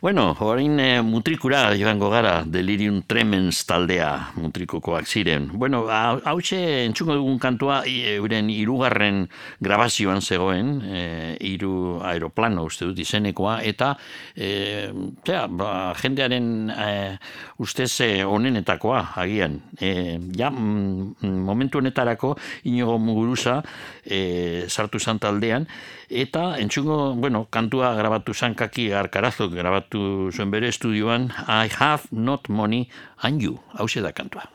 [0.00, 5.50] Bueno, horain e, mutrikura joango gara, Delirium Tremens taldea mutrikokoak ziren.
[5.52, 9.26] Bueno, hau- hautxe entzuko dugun kantua euren hirugarren
[9.60, 11.02] grabazioan zegoen, e,
[11.50, 13.90] hiru aeroplano uste dut izenekoa, eta
[14.34, 14.88] e,
[15.26, 16.88] zera, ba, jendearen e,
[17.60, 19.60] ustez e, onenetakoa agian.
[19.76, 22.38] E, ja, mm, momentu honetarako
[22.72, 23.60] inigo muguruza
[24.02, 25.68] e, sartu zan taldean,
[26.10, 32.48] eta entzungo, bueno, kantua grabatu zan kaki arkarazok grabatu zuen bere estudioan I have not
[32.48, 32.88] money
[33.22, 34.50] and you, hau da kantua.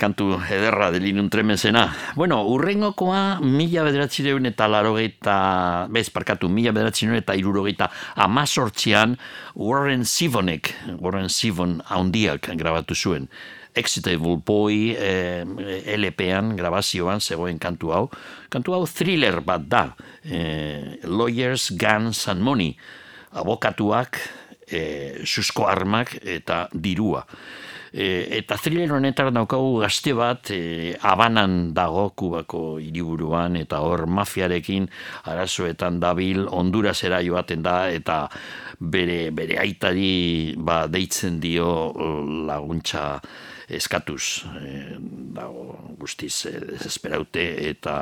[0.00, 1.86] Kantu ederra delinun tremezena.
[2.16, 5.36] Bueno, urrengokoa mila bederatzireun eta larogeita,
[5.92, 7.90] bez, parkatu, mila bederatzireun eta irurogeita
[8.26, 9.16] amazortzian
[9.56, 13.28] Warren Sivonek, Warren Sivon haundiak grabatu zuen.
[13.76, 15.44] Excitable Boy eh,
[15.96, 18.04] LP-an, grabazioan, zegoen kantu hau.
[18.48, 19.84] Kantu hau thriller bat da.
[20.24, 22.72] Eh, Lawyers, Guns and Money.
[23.36, 24.16] Abokatuak,
[24.72, 27.26] eh, susko armak eta dirua.
[27.92, 34.88] E, eta thriller honetan daukagu gazte bat e, abanan dago kubako hiriburuan eta hor mafiarekin
[35.24, 38.26] arazoetan dabil Hondurasera joaten da eta
[38.80, 41.92] bere, bere aitari ba, deitzen dio
[42.46, 43.20] laguntza
[43.68, 44.96] eskatuz e,
[45.34, 47.96] dago guztiz e, desesperaute eta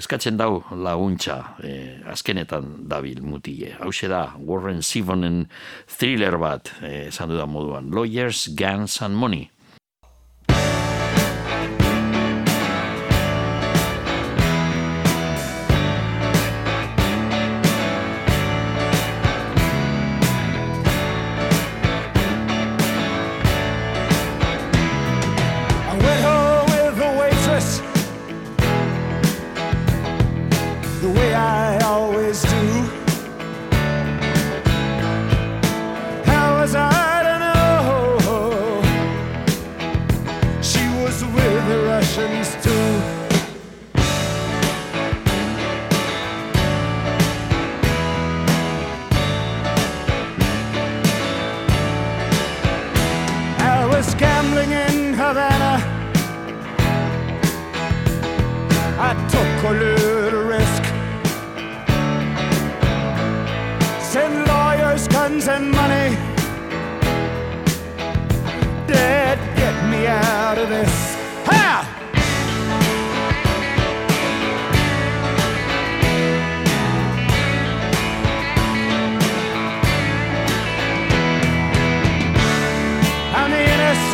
[0.00, 3.74] eskatzen dau laguntza e, azkenetan dabil mutile.
[3.80, 5.46] Hau da Warren Sivonen
[5.86, 7.90] thriller bat esan dudan moduan.
[7.92, 9.50] Lawyers, Guns and Money.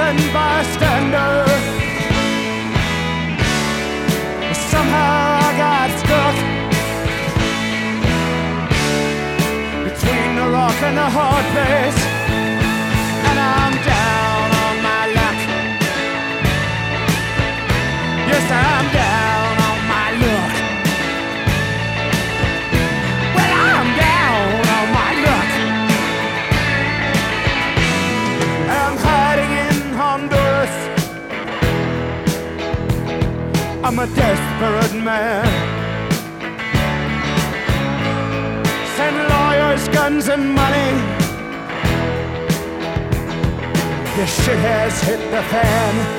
[0.08, 1.44] Innocent bystander.
[4.70, 6.36] Somehow I got stuck
[9.84, 11.97] between the rock and the hard place,
[35.04, 35.46] man.
[38.96, 40.90] Send lawyers, guns, and money.
[44.16, 46.17] This shit has hit the fan.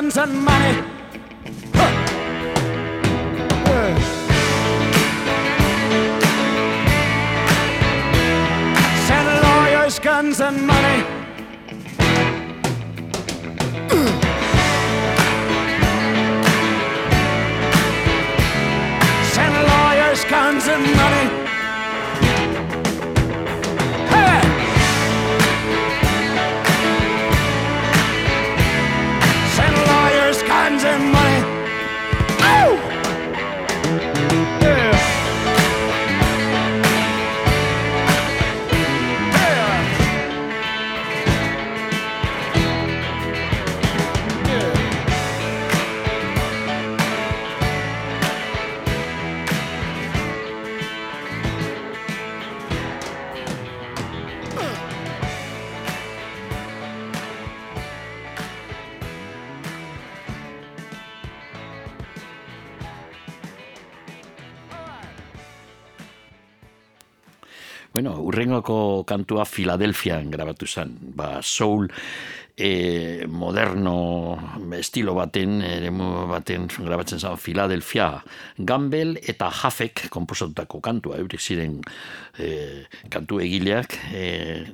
[0.00, 0.74] Guns, and money.
[9.08, 10.77] Send lawyers, guns, and money.
[68.58, 70.90] Urrengoko kantua Filadelfian grabatu zen.
[71.14, 71.88] Ba, soul
[72.58, 74.36] e, moderno
[74.74, 78.08] estilo baten, eremu baten grabatzen zen Filadelfia.
[78.58, 81.78] Gambel eta Jafek komposatutako kantua, eurek ziren
[82.38, 84.24] e, kantu egileak e,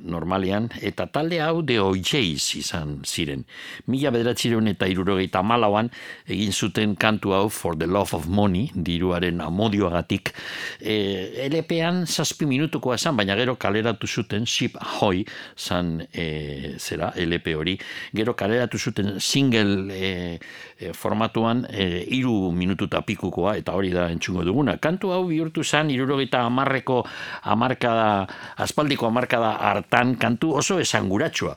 [0.01, 3.45] normalean, eta talde hau de OJs izan ziren.
[3.91, 5.91] Mila bederatzireun eta irurogeita malauan
[6.25, 10.33] egin zuten kantu hau For the Love of Money, diruaren amodioagatik.
[10.81, 15.23] E, LP-an zazpi minutukoa zan, baina gero kaleratu zuten Ship Ahoy
[15.55, 17.74] zan e, zera LP hori.
[18.15, 20.39] Gero kaleratu zuten single e,
[20.77, 24.77] e, formatuan e, iru minututa pikukoa, eta hori da entzungo duguna.
[24.81, 27.01] Kantu hau bihurtu zan, irurogeita amarreko
[27.43, 28.25] amarkada,
[28.63, 31.55] aspaldiko amarkada hartan, kantu oso esanguratsua.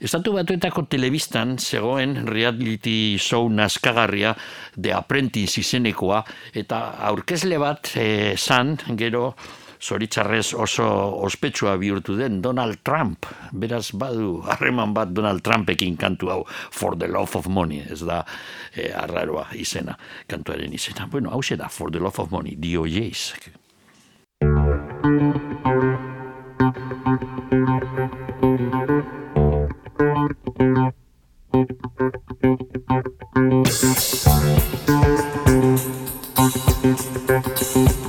[0.00, 4.34] Estatu batuetako telebistan zegoen reality show naskagarria
[4.76, 6.22] de Apprentice izenekoa,
[6.54, 9.32] eta aurkezle bat e, zan, gero
[9.80, 10.86] zoritzarrez oso
[11.24, 13.26] ospetsua bihurtu den Donald Trump.
[13.52, 18.24] Beraz badu harreman bat Donald Trumpekin kantu hau For the Love of Money, ez da
[18.74, 19.96] e, arraroa izena,
[20.26, 21.06] kantuaren izena.
[21.06, 22.56] Bueno, hau da For the Love of Money,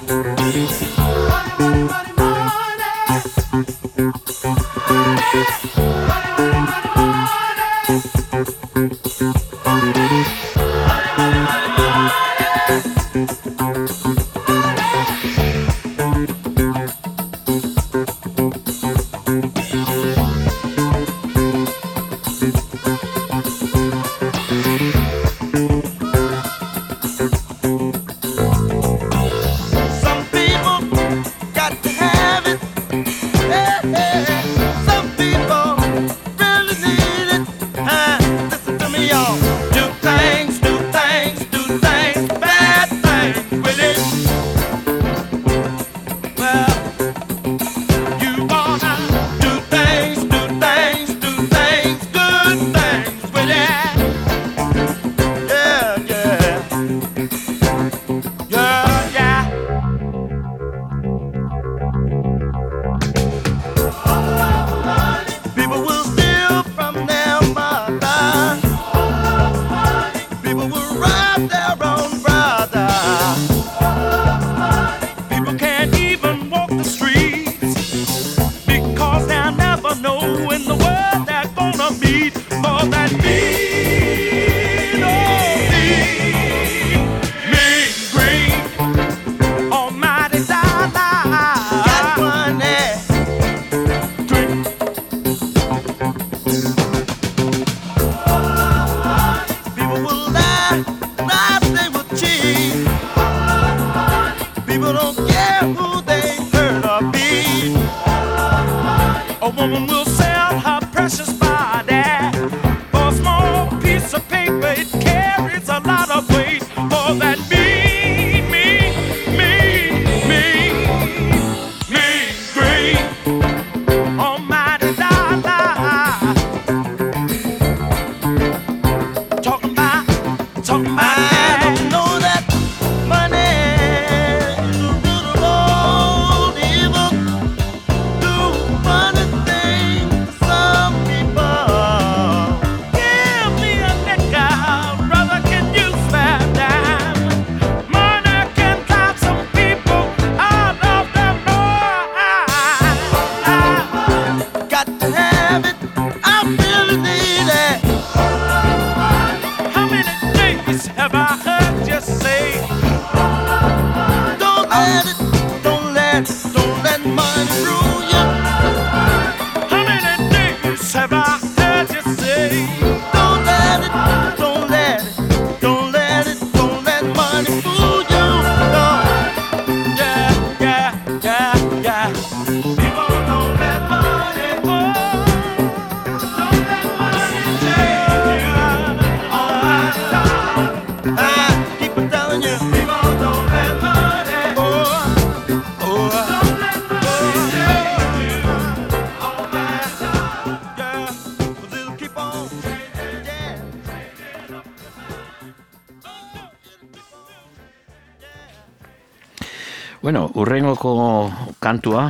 [0.10, 0.90] DOJs.
[1.60, 2.09] Some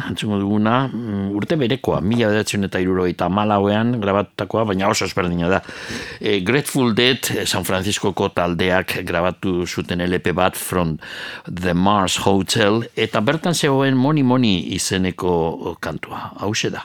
[0.09, 5.61] entzungo duguna, mm, urte berekoa, mila bederatzen eta irurogeita malauean grabatutakoa, baina oso ezberdina da.
[6.19, 10.97] E, Grateful Dead, eh, San Franciscoko taldeak grabatu zuten LP bat from
[11.45, 16.31] The Mars Hotel, eta bertan zegoen Moni Moni izeneko kantua.
[16.39, 16.83] Hau da.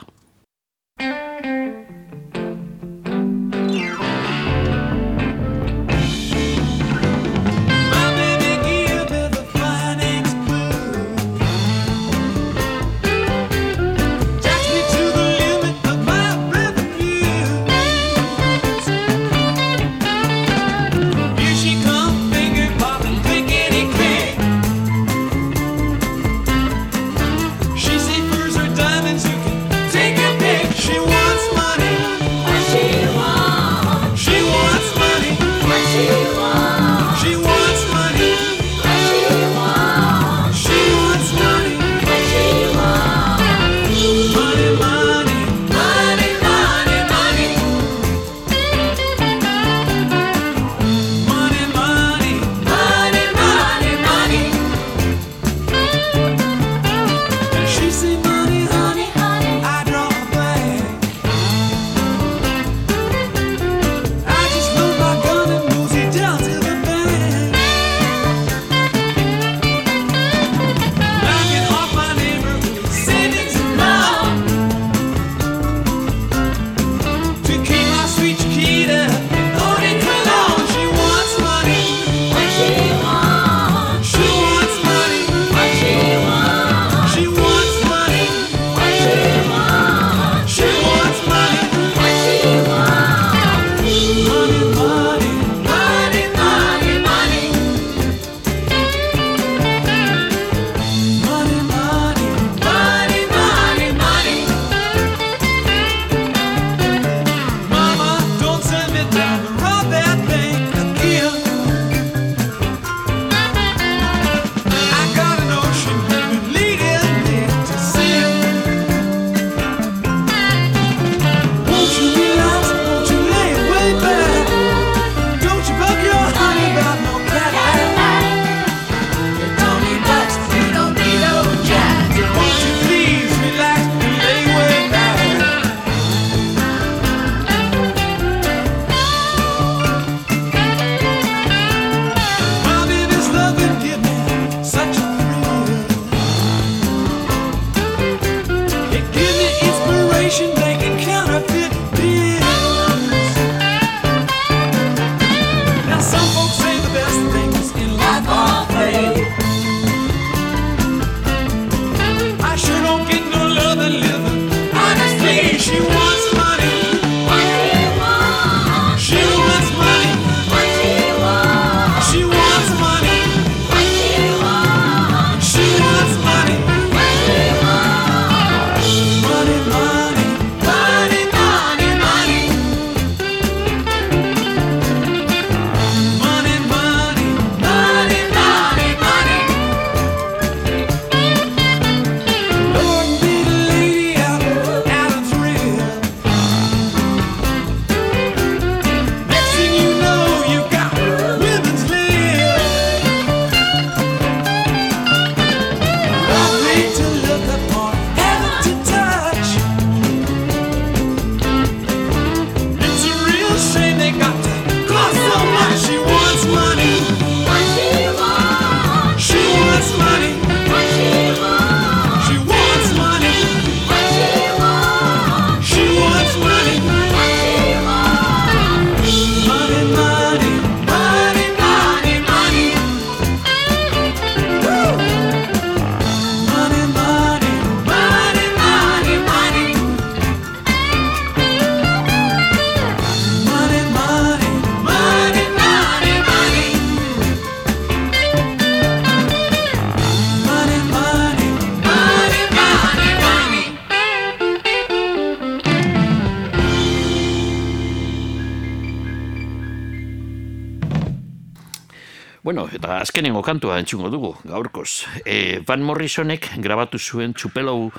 [263.05, 265.07] azkenengo kantua entzungo dugu, gaur Rainbows.
[265.23, 267.91] E, eh, Van Morrisonek grabatu zuen txupelo,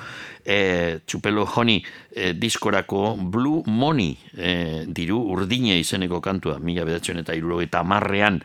[0.43, 6.85] e, eh, txupelo honi e, eh, diskorako Blue Money e, diru urdine izeneko kantua, mila
[6.85, 8.41] bedatzen eta iruro eta marrean.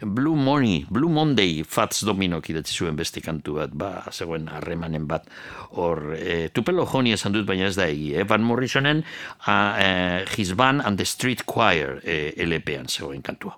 [0.00, 5.26] Blue Money, Blue Monday, Fats Dominok kidatzi zuen beste kantu bat, ba, zegoen harremanen bat.
[5.72, 8.12] Hor, e, tupelo honi esan dut, baina ez da egi.
[8.14, 9.02] E, Van Morrisonen
[9.46, 9.88] a, e,
[10.36, 13.56] His Band and the Street Choir e, LP-an zegoen kantua.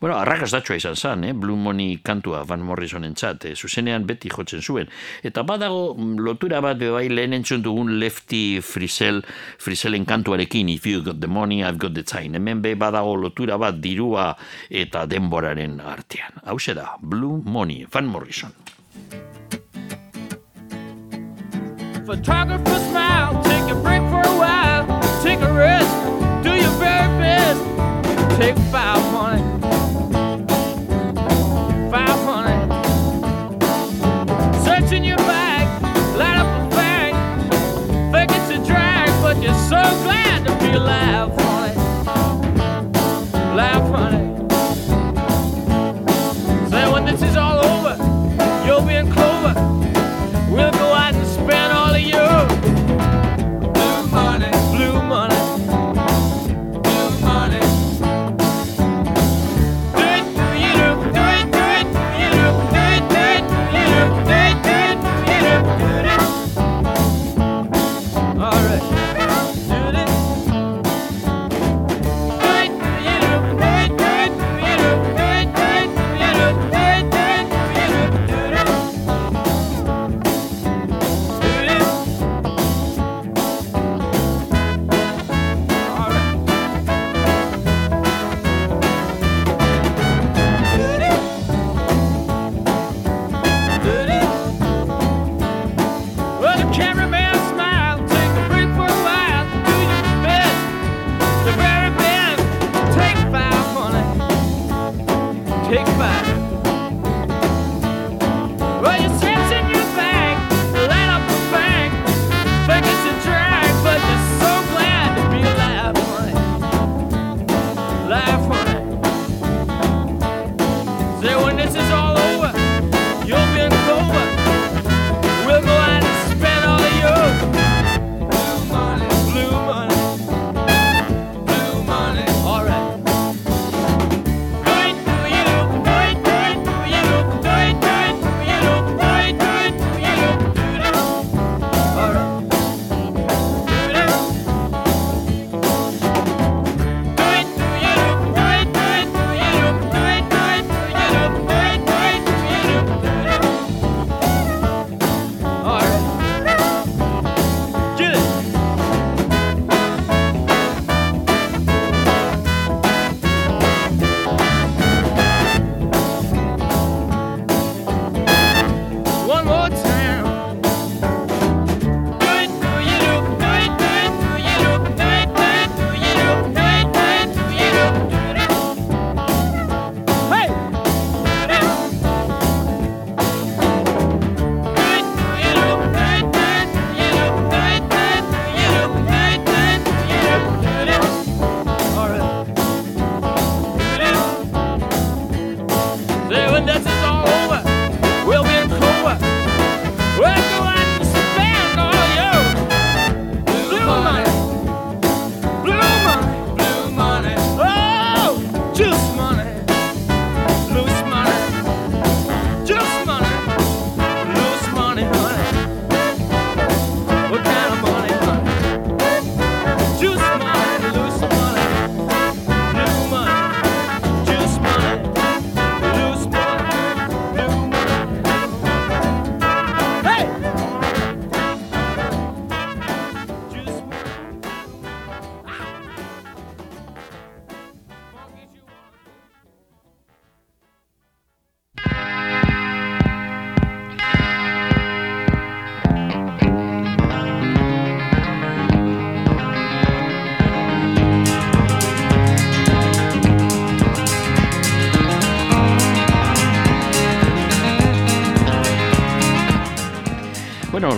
[0.00, 1.32] Bueno, arrakas datxoa izan zen, eh?
[1.32, 3.54] Blue Money kantua Van Morrisonen txat, eh?
[3.66, 4.88] zuzenean beti jotzen zuen.
[5.26, 9.22] Eta badago mm, lotura bat bai lehen entzun dugun Lefty Frizel,
[9.58, 12.34] Frizelen kantuarekin, if you got the money, I've got the time.
[12.38, 14.34] Hemen be badago lotura bat dirua
[14.70, 16.40] eta denboraren artean.
[16.46, 18.52] Hau da, Blue Money, Van Morrison.
[22.06, 24.86] Photographer smile, take a break for a while,
[25.24, 25.90] take a rest,
[26.44, 27.60] do your very best,
[28.38, 29.55] take five money.
[40.02, 41.74] glad to be alive, honey.
[43.56, 44.15] Laugh, honey.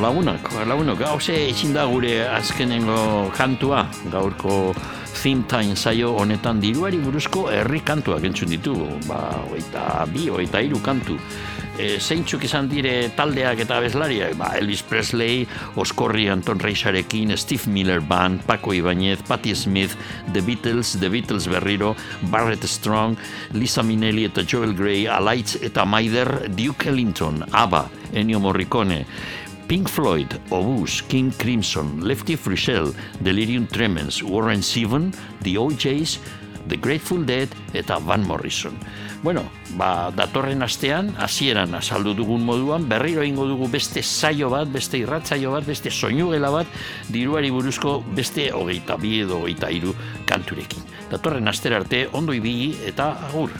[0.01, 4.75] lagunak, lagunok, hause ezin da gure azkenengo kantua, gaurko
[5.19, 9.21] theme time zaio honetan diruari buruzko herri kantuak entzun ditugu, ba,
[9.51, 11.19] oita bi, oita iru kantu.
[11.79, 15.45] E, zeintzuk izan dire taldeak eta bezlariak, ba, Elvis Presley,
[15.79, 19.95] Oskorri Anton Reisarekin, Steve Miller Band, Paco Ibanez, Patti Smith,
[20.33, 21.95] The Beatles, The Beatles berriro,
[22.31, 23.17] Barrett Strong,
[23.55, 29.05] Lisa Minelli eta Joel Grey, Alaitz eta Maider, Duke Ellington, ABBA, Ennio Morricone,
[29.69, 35.13] Pink Floyd, Obus, King Crimson, Lefty Frizzell, Delirium Tremens, Warren Zevon,
[35.43, 36.19] The OJs,
[36.69, 38.73] The Grateful Dead eta Van Morrison.
[39.23, 39.43] Bueno,
[39.77, 45.53] ba, datorren astean, hasieran azaldu dugun moduan, berriro egingo dugu beste saio bat, beste irratzaio
[45.53, 46.77] bat, beste soinugela bat,
[47.13, 49.93] diruari buruzko beste hogeita bi edo hogeita hiru
[50.25, 50.81] kanturekin.
[51.13, 53.53] Datorren astera arte, ondo ibili eta agur.